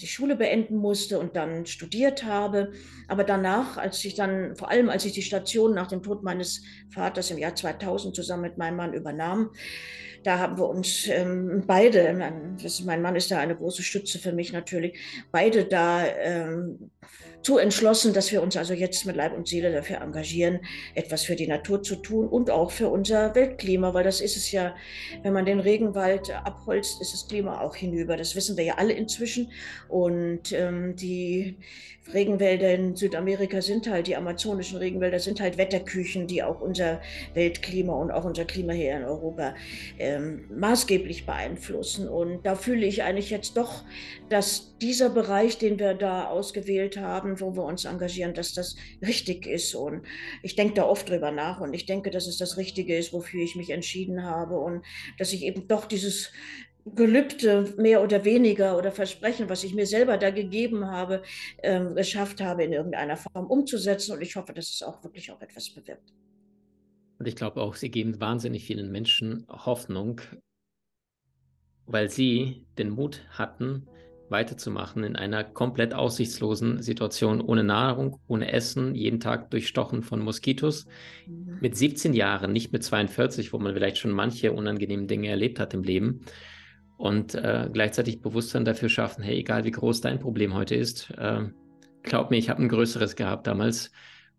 die, 0.00 0.06
Schule 0.06 0.36
beenden 0.36 0.76
musste 0.76 1.18
und 1.18 1.36
dann 1.36 1.66
studiert 1.66 2.24
habe. 2.24 2.72
Aber 3.08 3.24
danach, 3.24 3.76
als 3.76 4.04
ich 4.04 4.14
dann, 4.14 4.56
vor 4.56 4.70
allem 4.70 4.88
als 4.88 5.04
ich 5.04 5.12
die 5.12 5.22
Station 5.22 5.74
nach 5.74 5.88
dem 5.88 6.02
Tod 6.02 6.22
meines 6.22 6.62
Vaters 6.90 7.30
im 7.30 7.38
Jahr 7.38 7.54
2000 7.54 8.14
zusammen 8.14 8.42
mit 8.42 8.58
meinem 8.58 8.76
Mann 8.76 8.94
übernahm, 8.94 9.50
da 10.24 10.38
haben 10.38 10.58
wir 10.58 10.68
uns 10.68 11.06
ähm, 11.08 11.62
beide, 11.66 12.12
mein, 12.14 12.56
mein, 12.84 13.02
Mann 13.02 13.16
ist 13.16 13.30
da 13.30 13.38
eine 13.38 13.54
große 13.54 13.82
Stütze 13.82 14.18
für 14.18 14.32
mich 14.32 14.52
natürlich, 14.52 14.98
beide 15.30 15.64
da 15.64 16.06
ähm, 16.06 16.90
zu 17.44 17.58
entschlossen, 17.58 18.14
dass 18.14 18.32
wir 18.32 18.42
uns 18.42 18.56
also 18.56 18.72
jetzt 18.72 19.04
mit 19.04 19.16
Leib 19.16 19.36
und 19.36 19.46
Seele 19.46 19.70
dafür 19.70 20.00
engagieren, 20.00 20.60
etwas 20.94 21.24
für 21.24 21.36
die 21.36 21.46
Natur 21.46 21.82
zu 21.82 21.96
tun 21.96 22.26
und 22.26 22.50
auch 22.50 22.70
für 22.70 22.88
unser 22.88 23.34
Weltklima, 23.34 23.92
weil 23.92 24.02
das 24.02 24.22
ist 24.22 24.36
es 24.36 24.50
ja, 24.50 24.74
wenn 25.22 25.34
man 25.34 25.44
den 25.44 25.60
Regenwald 25.60 26.30
abholzt, 26.30 27.02
ist 27.02 27.12
das 27.12 27.28
Klima 27.28 27.60
auch 27.60 27.76
hinüber. 27.76 28.16
Das 28.16 28.34
wissen 28.34 28.56
wir 28.56 28.64
ja 28.64 28.74
alle 28.76 28.94
inzwischen. 28.94 29.52
Und 29.88 30.52
ähm, 30.52 30.96
die 30.96 31.58
Regenwälder 32.12 32.74
in 32.74 32.96
Südamerika 32.96 33.62
sind 33.62 33.88
halt, 33.88 34.06
die 34.06 34.16
amazonischen 34.16 34.78
Regenwälder 34.78 35.18
sind 35.18 35.40
halt 35.40 35.56
Wetterküchen, 35.56 36.26
die 36.26 36.42
auch 36.42 36.60
unser 36.60 37.00
Weltklima 37.32 37.94
und 37.94 38.10
auch 38.10 38.24
unser 38.24 38.44
Klima 38.44 38.72
hier 38.72 38.96
in 38.96 39.04
Europa 39.04 39.54
ähm, 40.14 40.44
maßgeblich 40.56 41.26
beeinflussen. 41.26 42.08
Und 42.08 42.44
da 42.44 42.54
fühle 42.54 42.86
ich 42.86 43.02
eigentlich 43.02 43.30
jetzt 43.30 43.56
doch, 43.56 43.84
dass 44.28 44.76
dieser 44.78 45.10
Bereich, 45.10 45.58
den 45.58 45.78
wir 45.78 45.94
da 45.94 46.26
ausgewählt 46.26 46.96
haben, 46.96 47.40
wo 47.40 47.54
wir 47.54 47.64
uns 47.64 47.84
engagieren, 47.84 48.34
dass 48.34 48.54
das 48.54 48.76
richtig 49.02 49.46
ist. 49.46 49.74
Und 49.74 50.06
ich 50.42 50.56
denke 50.56 50.74
da 50.74 50.84
oft 50.84 51.08
drüber 51.08 51.30
nach 51.30 51.60
und 51.60 51.74
ich 51.74 51.86
denke, 51.86 52.10
dass 52.10 52.26
es 52.26 52.38
das 52.38 52.56
Richtige 52.56 52.96
ist, 52.96 53.12
wofür 53.12 53.42
ich 53.42 53.56
mich 53.56 53.70
entschieden 53.70 54.24
habe 54.24 54.58
und 54.58 54.84
dass 55.18 55.32
ich 55.32 55.42
eben 55.42 55.68
doch 55.68 55.86
dieses 55.86 56.30
Gelübde 56.86 57.74
mehr 57.78 58.02
oder 58.02 58.24
weniger 58.24 58.76
oder 58.76 58.92
Versprechen, 58.92 59.48
was 59.48 59.64
ich 59.64 59.74
mir 59.74 59.86
selber 59.86 60.18
da 60.18 60.30
gegeben 60.30 60.86
habe, 60.86 61.22
äh, 61.58 61.80
geschafft 61.94 62.42
habe, 62.42 62.64
in 62.64 62.72
irgendeiner 62.72 63.16
Form 63.16 63.46
umzusetzen. 63.46 64.12
Und 64.12 64.22
ich 64.22 64.36
hoffe, 64.36 64.52
dass 64.52 64.68
es 64.68 64.82
auch 64.82 65.02
wirklich 65.02 65.30
auch 65.30 65.40
etwas 65.40 65.70
bewirkt. 65.70 66.12
Und 67.24 67.28
ich 67.28 67.36
glaube 67.36 67.62
auch, 67.62 67.74
Sie 67.74 67.90
geben 67.90 68.20
wahnsinnig 68.20 68.66
vielen 68.66 68.92
Menschen 68.92 69.46
Hoffnung, 69.48 70.20
weil 71.86 72.10
Sie 72.10 72.66
den 72.76 72.90
Mut 72.90 73.22
hatten, 73.30 73.86
weiterzumachen 74.28 75.04
in 75.04 75.16
einer 75.16 75.42
komplett 75.42 75.94
aussichtslosen 75.94 76.82
Situation, 76.82 77.40
ohne 77.40 77.64
Nahrung, 77.64 78.20
ohne 78.26 78.52
Essen, 78.52 78.94
jeden 78.94 79.20
Tag 79.20 79.50
durchstochen 79.50 80.02
von 80.02 80.20
Moskitos. 80.20 80.84
Mit 81.62 81.78
17 81.78 82.12
Jahren, 82.12 82.52
nicht 82.52 82.74
mit 82.74 82.84
42, 82.84 83.54
wo 83.54 83.58
man 83.58 83.72
vielleicht 83.72 83.96
schon 83.96 84.10
manche 84.10 84.52
unangenehmen 84.52 85.08
Dinge 85.08 85.28
erlebt 85.28 85.58
hat 85.58 85.72
im 85.72 85.82
Leben 85.82 86.26
und 86.98 87.34
äh, 87.34 87.70
gleichzeitig 87.72 88.20
Bewusstsein 88.20 88.66
dafür 88.66 88.90
schaffen, 88.90 89.24
hey, 89.24 89.38
egal 89.38 89.64
wie 89.64 89.70
groß 89.70 90.02
dein 90.02 90.18
Problem 90.18 90.52
heute 90.52 90.74
ist, 90.74 91.10
äh, 91.16 91.44
glaub 92.02 92.30
mir, 92.30 92.36
ich 92.36 92.50
habe 92.50 92.60
ein 92.60 92.68
größeres 92.68 93.16
gehabt 93.16 93.46
damals 93.46 93.92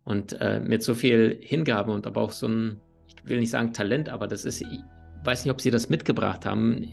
und 0.06 0.40
äh, 0.40 0.60
mit 0.60 0.82
so 0.84 0.96
viel 0.96 1.38
Hingabe 1.42 1.92
und 1.92 2.08
aber 2.08 2.22
auch 2.22 2.32
so 2.32 2.48
ein, 2.48 2.80
ich 3.08 3.30
will 3.30 3.40
nicht 3.40 3.50
sagen 3.50 3.74
Talent, 3.74 4.08
aber 4.10 4.28
das 4.28 4.46
ist, 4.46 4.62
ich 4.62 4.80
weiß 5.24 5.44
nicht, 5.44 5.52
ob 5.52 5.60
sie 5.60 5.72
das 5.72 5.90
mitgebracht 5.90 6.46
haben, 6.46 6.88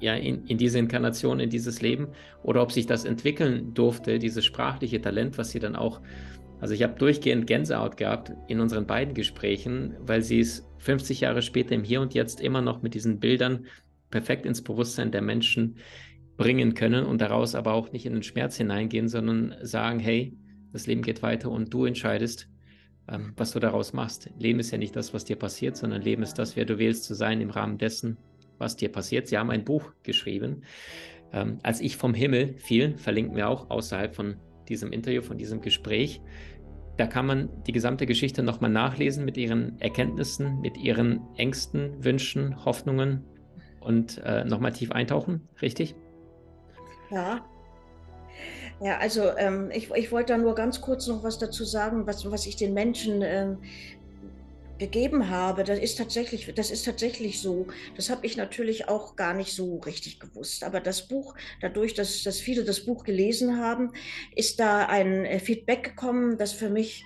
ja, 0.00 0.14
in, 0.14 0.46
in 0.46 0.56
diese 0.56 0.78
Inkarnation, 0.78 1.40
in 1.40 1.50
dieses 1.50 1.82
Leben 1.82 2.08
oder 2.42 2.62
ob 2.62 2.72
sich 2.72 2.86
das 2.86 3.04
entwickeln 3.04 3.74
durfte, 3.74 4.18
dieses 4.18 4.44
sprachliche 4.44 5.00
Talent, 5.00 5.36
was 5.36 5.50
sie 5.50 5.58
dann 5.58 5.76
auch 5.76 6.00
also 6.60 6.72
ich 6.72 6.82
habe 6.82 6.98
durchgehend 6.98 7.46
Gänsehaut 7.46 7.96
gehabt 7.96 8.32
in 8.48 8.60
unseren 8.60 8.86
beiden 8.86 9.14
Gesprächen, 9.14 9.94
weil 10.00 10.22
sie 10.22 10.40
es 10.40 10.66
50 10.78 11.20
Jahre 11.20 11.42
später 11.42 11.74
im 11.74 11.84
Hier 11.84 12.00
und 12.00 12.14
Jetzt 12.14 12.40
immer 12.40 12.62
noch 12.62 12.82
mit 12.82 12.94
diesen 12.94 13.20
Bildern 13.20 13.66
perfekt 14.10 14.46
ins 14.46 14.62
Bewusstsein 14.62 15.10
der 15.10 15.22
Menschen 15.22 15.76
bringen 16.36 16.74
können 16.74 17.04
und 17.04 17.20
daraus 17.20 17.54
aber 17.54 17.74
auch 17.74 17.92
nicht 17.92 18.06
in 18.06 18.14
den 18.14 18.22
Schmerz 18.22 18.56
hineingehen, 18.56 19.08
sondern 19.08 19.54
sagen, 19.62 19.98
hey, 19.98 20.34
das 20.76 20.86
Leben 20.86 21.02
geht 21.02 21.22
weiter 21.22 21.50
und 21.50 21.72
du 21.72 21.84
entscheidest, 21.84 22.48
ähm, 23.08 23.32
was 23.36 23.52
du 23.52 23.58
daraus 23.58 23.92
machst. 23.92 24.30
Leben 24.38 24.60
ist 24.60 24.70
ja 24.70 24.78
nicht 24.78 24.94
das, 24.94 25.14
was 25.14 25.24
dir 25.24 25.36
passiert, 25.36 25.76
sondern 25.76 26.02
Leben 26.02 26.22
ist 26.22 26.34
das, 26.34 26.56
wer 26.56 26.64
du 26.64 26.78
wählst 26.78 27.04
zu 27.04 27.14
sein 27.14 27.40
im 27.40 27.50
Rahmen 27.50 27.78
dessen, 27.78 28.18
was 28.58 28.76
dir 28.76 28.90
passiert. 28.90 29.26
Sie 29.26 29.38
haben 29.38 29.50
ein 29.50 29.64
Buch 29.64 29.92
geschrieben. 30.02 30.62
Ähm, 31.32 31.58
als 31.62 31.80
ich 31.80 31.96
vom 31.96 32.14
Himmel 32.14 32.54
fiel, 32.58 32.96
verlinken 32.98 33.36
wir 33.36 33.48
auch 33.48 33.70
außerhalb 33.70 34.14
von 34.14 34.36
diesem 34.68 34.92
Interview, 34.92 35.22
von 35.22 35.38
diesem 35.38 35.60
Gespräch. 35.60 36.20
Da 36.96 37.06
kann 37.06 37.26
man 37.26 37.48
die 37.64 37.72
gesamte 37.72 38.06
Geschichte 38.06 38.42
nochmal 38.42 38.70
nachlesen 38.70 39.24
mit 39.24 39.36
ihren 39.36 39.80
Erkenntnissen, 39.80 40.60
mit 40.60 40.76
ihren 40.76 41.20
Ängsten, 41.36 42.04
Wünschen, 42.04 42.64
Hoffnungen, 42.64 43.24
und 43.86 44.18
äh, 44.24 44.44
nochmal 44.44 44.72
tief 44.72 44.90
eintauchen, 44.90 45.48
richtig? 45.62 45.94
Ja. 47.10 47.46
Ja, 48.80 48.98
also 48.98 49.34
ähm, 49.36 49.70
ich, 49.72 49.90
ich 49.90 50.12
wollte 50.12 50.34
da 50.34 50.38
nur 50.38 50.54
ganz 50.54 50.82
kurz 50.82 51.06
noch 51.06 51.22
was 51.22 51.38
dazu 51.38 51.64
sagen, 51.64 52.06
was, 52.06 52.30
was 52.30 52.46
ich 52.46 52.56
den 52.56 52.74
Menschen 52.74 53.22
ähm, 53.22 53.58
gegeben 54.78 55.30
habe. 55.30 55.64
Das 55.64 55.78
ist 55.78 55.96
tatsächlich, 55.96 56.52
das 56.54 56.70
ist 56.70 56.84
tatsächlich 56.84 57.40
so. 57.40 57.66
Das 57.96 58.10
habe 58.10 58.26
ich 58.26 58.36
natürlich 58.36 58.88
auch 58.88 59.16
gar 59.16 59.32
nicht 59.32 59.54
so 59.54 59.78
richtig 59.78 60.20
gewusst. 60.20 60.62
Aber 60.62 60.80
das 60.80 61.08
Buch, 61.08 61.34
dadurch, 61.62 61.94
dass, 61.94 62.22
dass 62.22 62.38
viele 62.38 62.64
das 62.64 62.80
Buch 62.80 63.04
gelesen 63.04 63.58
haben, 63.58 63.92
ist 64.34 64.60
da 64.60 64.86
ein 64.86 65.24
äh, 65.24 65.38
Feedback 65.38 65.82
gekommen, 65.82 66.36
das 66.36 66.52
für 66.52 66.68
mich 66.68 67.04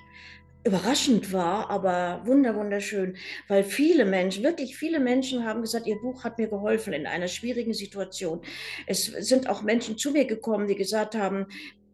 überraschend 0.65 1.33
war, 1.33 1.71
aber 1.71 2.23
wunder 2.25 2.55
wunderschön, 2.55 3.17
weil 3.49 3.65
viele 3.65 4.05
Menschen, 4.05 4.45
wirklich 4.45 4.77
viele 4.77 5.01
Menschen 5.01 5.45
haben 5.45 5.63
gesagt, 5.63 5.87
ihr 5.87 5.99
Buch 6.01 6.25
hat 6.25 6.39
mir 6.39 6.49
geholfen 6.49 6.93
in 6.93 7.07
einer 7.07 7.29
schwierigen 7.29 7.73
Situation. 7.73 8.43
Es 8.87 9.05
sind 9.05 9.49
auch 9.49 9.63
Menschen 9.63 9.97
zu 9.97 10.11
mir 10.11 10.27
gekommen, 10.27 10.69
die 10.69 10.77
gesagt 10.77 11.15
haben, 11.15 11.47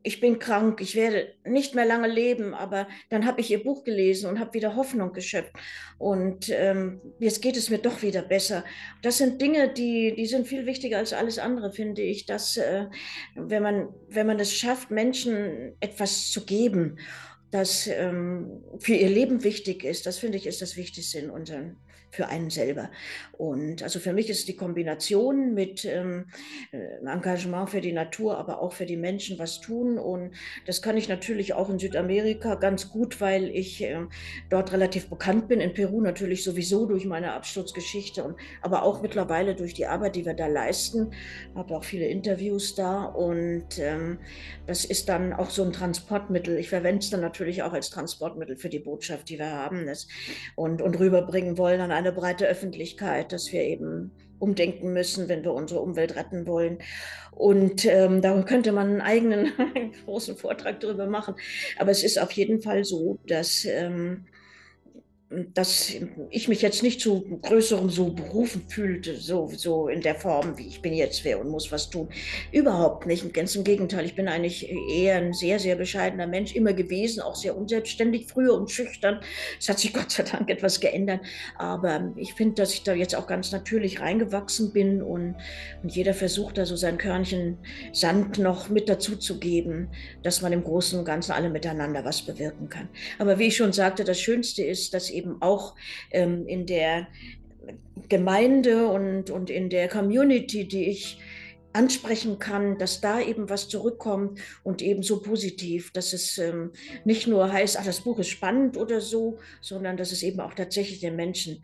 ich 0.03 0.21
bin 0.21 0.39
krank, 0.39 0.81
ich 0.81 0.95
werde 0.95 1.35
nicht 1.45 1.75
mehr 1.75 1.85
lange 1.85 2.07
leben, 2.07 2.55
aber 2.55 2.87
dann 3.11 3.27
habe 3.27 3.41
ich 3.41 3.51
ihr 3.51 3.65
Buch 3.65 3.83
gelesen 3.83 4.31
und 4.31 4.39
habe 4.39 4.55
wieder 4.55 4.77
Hoffnung 4.77 5.13
geschöpft. 5.13 5.53
Und 5.99 6.49
ähm, 6.49 7.01
jetzt 7.19 7.43
geht 7.43 7.57
es 7.57 7.71
mir 7.71 7.79
doch 7.79 8.03
wieder 8.03 8.23
besser. 8.23 8.65
Das 9.03 9.19
sind 9.19 9.43
Dinge, 9.43 9.73
die, 9.73 10.15
die 10.15 10.27
sind 10.27 10.47
viel 10.47 10.65
wichtiger 10.65 10.99
als 10.99 11.13
alles 11.13 11.41
andere, 11.41 11.73
finde 11.73 12.03
ich, 12.03 12.25
dass 12.25 12.57
äh, 12.57 12.87
wenn, 13.35 13.65
man, 13.65 13.89
wenn 14.09 14.29
man 14.29 14.39
es 14.39 14.55
schafft, 14.55 14.93
Menschen 14.93 15.75
etwas 15.81 16.31
zu 16.31 16.47
geben 16.47 16.99
das 17.51 17.87
ähm, 17.87 18.63
für 18.79 18.95
ihr 18.95 19.09
Leben 19.09 19.45
wichtig 19.45 19.85
ist, 19.85 20.07
das 20.07 20.19
finde 20.19 20.39
ich 20.39 20.47
ist 20.47 20.63
das 20.63 20.77
Wichtigste 20.77 21.19
in 21.19 21.31
unseren 21.31 21.77
für 22.11 22.29
einen 22.29 22.51
selber. 22.51 22.91
Und 23.33 23.83
also 23.83 23.99
für 23.99 24.13
mich 24.13 24.31
ist 24.31 24.49
die 24.49 24.57
Kombination 24.57 25.55
mit 25.55 25.85
ähm, 25.85 26.27
äh, 26.73 27.05
Engagement 27.05 27.71
für 27.71 27.81
die 27.81 27.93
Natur, 27.93 28.39
aber 28.39 28.63
auch 28.63 28.73
für 28.73 28.87
die 28.87 28.97
Menschen 28.97 29.39
was 29.39 29.61
tun. 29.61 29.99
Und 29.99 30.33
das 30.67 30.81
kann 30.83 30.97
ich 30.97 31.09
natürlich 31.09 31.55
auch 31.55 31.69
in 31.69 31.79
Südamerika 31.79 32.55
ganz 32.55 32.91
gut, 32.91 33.21
weil 33.21 33.51
ich 33.51 33.83
äh, 33.83 34.07
dort 34.49 34.73
relativ 34.73 35.11
bekannt 35.11 35.49
bin. 35.49 35.61
In 35.61 35.75
Peru 35.75 36.01
natürlich 36.01 36.45
sowieso 36.45 36.87
durch 36.87 37.05
meine 37.05 37.33
Absturzgeschichte, 37.33 38.25
und, 38.25 38.37
aber 38.63 38.83
auch 38.83 39.03
mittlerweile 39.03 39.55
durch 39.55 39.75
die 39.75 39.87
Arbeit, 39.87 40.17
die 40.17 40.25
wir 40.25 40.35
da 40.35 40.47
leisten. 40.47 41.13
Habe 41.55 41.77
auch 41.77 41.85
viele 41.85 42.07
Interviews 42.07 42.75
da 42.75 43.05
und 43.05 43.79
ähm, 43.79 44.19
das 44.67 44.85
ist 44.85 45.09
dann 45.09 45.33
auch 45.33 45.51
so 45.51 45.63
ein 45.65 45.73
Transportmittel. 45.73 46.59
Ich 46.59 46.69
verwende 46.69 47.01
es 47.01 47.11
dann 47.11 47.21
natürlich 47.21 47.63
auch 47.63 47.73
als 47.73 47.91
Transportmittel 47.91 48.57
für 48.57 48.69
die 48.69 48.79
Botschaft, 48.79 49.29
die 49.29 49.39
wir 49.39 49.51
haben 49.51 49.87
das, 49.87 50.09
und, 50.55 50.81
und 50.81 50.99
rüberbringen 50.99 51.59
wollen 51.59 51.81
an 51.81 51.91
eine 51.97 52.13
breite 52.13 52.47
Öffentlichkeit, 52.47 53.33
dass 53.33 53.53
wir 53.53 53.63
eben 53.63 54.13
umdenken 54.39 54.93
müssen, 54.93 55.29
wenn 55.29 55.45
wir 55.45 55.53
unsere 55.53 55.81
Umwelt 55.81 56.17
retten 56.17 56.47
wollen. 56.47 56.79
Und 57.33 57.85
ähm, 57.87 58.23
da 58.23 58.41
könnte 58.43 58.73
man 58.73 58.89
einen 58.89 59.01
eigenen 59.01 59.53
großen 60.05 60.37
Vortrag 60.37 60.81
darüber 60.81 61.07
machen. 61.07 61.35
Aber 61.79 61.91
es 61.91 62.03
ist 62.03 62.19
auf 62.19 62.33
jeden 62.33 62.61
Fall 62.61 62.85
so, 62.85 63.19
dass 63.27 63.65
ähm, 63.65 64.27
dass 65.29 65.93
ich 66.31 66.47
mich 66.47 66.63
jetzt 66.63 66.85
nicht 66.85 67.01
zu 67.01 67.41
größerem 67.43 67.91
so 67.91 68.11
berufen 68.11 68.63
fühlte, 68.69 69.17
so, 69.17 69.51
so 69.57 69.89
in 69.89 70.01
der 70.01 70.15
Form, 70.15 70.57
wie 70.57 70.69
ich 70.69 70.83
bin 70.83 70.95
jetzt 70.95 71.25
wer 71.25 71.41
und 71.41 71.49
muss 71.49 71.73
was 71.73 71.91
tun. 71.91 72.09
Überhaupt 72.53 73.07
nicht. 73.07 73.35
Ganz 73.35 73.57
im 73.57 73.65
Gegenteil, 73.65 74.05
ich 74.05 74.15
bin 74.15 74.29
eigentlich 74.29 74.71
eher 74.89 75.17
ein 75.17 75.33
sehr, 75.33 75.59
sehr 75.59 75.75
bescheidener 75.75 76.29
Mensch, 76.29 76.55
immer 76.55 76.75
gewesen, 76.75 77.21
auch 77.21 77.35
sehr 77.35 77.57
unselbstständig, 77.57 78.29
früher 78.29 78.55
und 78.55 78.71
schüchtern. 78.71 79.19
Es 79.59 79.69
hat 79.69 79.81
sich 79.81 79.93
Gott 79.97 80.13
sei 80.13 80.23
Dank 80.23 80.49
etwas 80.49 80.79
geändert. 80.79 81.21
Aber 81.59 82.13
ich 82.15 82.35
finde, 82.35 82.55
dass 82.55 82.73
ich 82.73 82.85
da 82.85 82.95
jetzt 82.95 83.17
auch 83.17 83.27
ganz 83.27 83.51
natürlich 83.51 84.01
reingewachsen 84.01 84.73
bin 84.73 85.03
und, 85.03 85.35
und 85.83 85.89
jeder 85.89 86.15
versucht 86.15 86.57
da 86.57 86.67
so 86.67 86.77
sein 86.77 86.99
Körnchen 86.99 87.59
Sand 87.93 88.39
noch 88.39 88.69
mit 88.69 88.89
dazu 88.89 89.17
zu 89.17 89.41
geben, 89.41 89.89
dass 90.23 90.41
man 90.41 90.53
im 90.53 90.63
Großen 90.63 90.97
und 90.97 91.05
Ganzen 91.05 91.33
alle 91.33 91.51
miteinander 91.51 92.05
was 92.05 92.23
bewirken 92.23 92.69
kann. 92.69 92.89
Aber 93.19 93.41
wie 93.41 93.49
ich 93.49 93.57
schon 93.57 93.73
sagte, 93.73 94.05
das 94.05 94.21
Schönste 94.21 94.63
ist, 94.63 94.95
dass 94.95 95.16
eben 95.17 95.41
auch 95.41 95.75
ähm, 96.11 96.47
in 96.47 96.67
der 96.67 97.09
Gemeinde 98.09 98.89
und, 98.89 99.31
und 99.31 99.51
in 99.51 99.71
der 99.71 99.89
Community, 99.89 100.69
die 100.69 100.89
ich 100.89 101.19
ansprechen 101.73 102.39
kann, 102.39 102.79
dass 102.79 103.01
da 103.01 103.21
eben 103.21 103.51
was 103.51 103.69
zurückkommt 103.69 104.41
und 104.65 104.81
eben 104.81 105.03
so 105.03 105.21
positiv, 105.21 105.93
dass 105.93 106.13
es 106.15 106.39
ähm, 106.39 106.73
nicht 107.05 107.27
nur 107.27 107.53
heißt, 107.53 107.79
ach, 107.79 107.85
das 107.85 108.01
Buch 108.01 108.19
ist 108.19 108.31
spannend 108.31 108.77
oder 108.79 109.01
so, 109.01 109.39
sondern 109.61 109.97
dass 109.97 110.11
es 110.11 110.23
eben 110.23 110.41
auch 110.41 110.55
tatsächlich 110.55 111.01
den 111.01 111.17
Menschen 111.17 111.63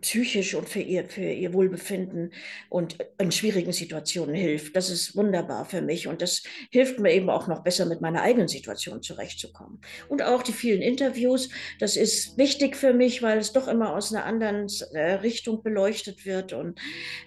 psychisch 0.00 0.54
und 0.54 0.68
für 0.68 0.80
ihr, 0.80 1.08
für 1.08 1.22
ihr 1.22 1.52
Wohlbefinden 1.54 2.32
und 2.68 2.98
in 3.18 3.32
schwierigen 3.32 3.72
Situationen 3.72 4.34
hilft. 4.34 4.76
Das 4.76 4.90
ist 4.90 5.16
wunderbar 5.16 5.64
für 5.64 5.80
mich 5.80 6.06
und 6.06 6.20
das 6.20 6.42
hilft 6.70 6.98
mir 6.98 7.12
eben 7.12 7.30
auch 7.30 7.48
noch 7.48 7.62
besser 7.62 7.86
mit 7.86 8.00
meiner 8.00 8.22
eigenen 8.22 8.48
Situation 8.48 9.02
zurechtzukommen. 9.02 9.80
Und 10.08 10.22
auch 10.22 10.42
die 10.42 10.52
vielen 10.52 10.82
Interviews, 10.82 11.48
das 11.80 11.96
ist 11.96 12.36
wichtig 12.36 12.76
für 12.76 12.92
mich, 12.92 13.22
weil 13.22 13.38
es 13.38 13.52
doch 13.52 13.66
immer 13.66 13.94
aus 13.94 14.12
einer 14.12 14.24
anderen 14.24 14.66
äh, 14.92 15.12
Richtung 15.14 15.62
beleuchtet 15.62 16.26
wird 16.26 16.52
und 16.52 16.78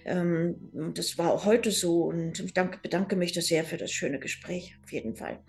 ähm, 0.04 0.70
das 0.94 1.18
war 1.18 1.32
auch 1.32 1.44
heute 1.44 1.70
so 1.70 2.04
und 2.04 2.38
ich 2.40 2.54
danke, 2.54 2.78
bedanke 2.82 3.16
mich 3.16 3.32
das 3.32 3.46
sehr 3.46 3.64
für 3.64 3.76
das 3.76 3.90
schöne 3.90 4.20
Gespräch, 4.20 4.76
auf 4.84 4.92
jeden 4.92 5.16
Fall. 5.16 5.40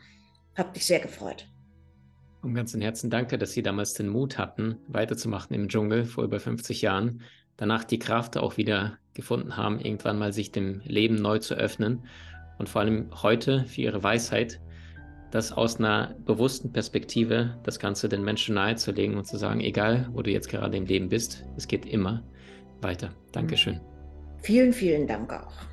Hab 0.56 0.74
mich 0.74 0.86
sehr 0.86 1.00
gefreut. 1.00 1.53
Vom 2.44 2.54
ganzen 2.54 2.82
Herzen 2.82 3.10
danke, 3.10 3.38
dass 3.38 3.54
Sie 3.54 3.64
damals 3.64 3.94
den 3.94 4.10
Mut 4.10 4.38
hatten, 4.38 4.76
weiterzumachen 4.90 5.56
im 5.56 5.70
Dschungel 5.70 6.04
vor 6.04 6.26
über 6.26 6.42
50 6.42 6.82
Jahren. 6.82 7.22
Danach 7.56 7.86
die 7.86 8.00
Kraft 8.00 8.36
auch 8.36 8.58
wieder 8.58 8.98
gefunden 9.14 9.56
haben, 9.56 9.80
irgendwann 9.80 10.20
mal 10.20 10.34
sich 10.34 10.52
dem 10.52 10.82
Leben 10.84 11.16
neu 11.16 11.40
zu 11.40 11.54
öffnen. 11.56 12.04
Und 12.60 12.68
vor 12.68 12.82
allem 12.82 13.08
heute 13.24 13.64
für 13.64 13.80
Ihre 13.80 14.04
Weisheit, 14.04 14.60
das 15.32 15.54
aus 15.54 15.78
einer 15.78 16.16
bewussten 16.26 16.74
Perspektive 16.74 17.58
das 17.64 17.80
Ganze 17.80 18.10
den 18.10 18.26
Menschen 18.26 18.56
nahezulegen 18.56 19.16
und 19.16 19.26
zu 19.26 19.38
sagen, 19.38 19.62
egal 19.62 20.10
wo 20.12 20.22
du 20.22 20.30
jetzt 20.30 20.50
gerade 20.50 20.76
im 20.76 20.86
Leben 20.86 21.08
bist, 21.08 21.46
es 21.56 21.66
geht 21.66 21.86
immer 21.86 22.24
weiter. 22.82 23.12
Dankeschön. 23.32 23.80
Vielen, 24.42 24.74
vielen 24.74 25.08
Dank 25.08 25.32
auch. 25.32 25.73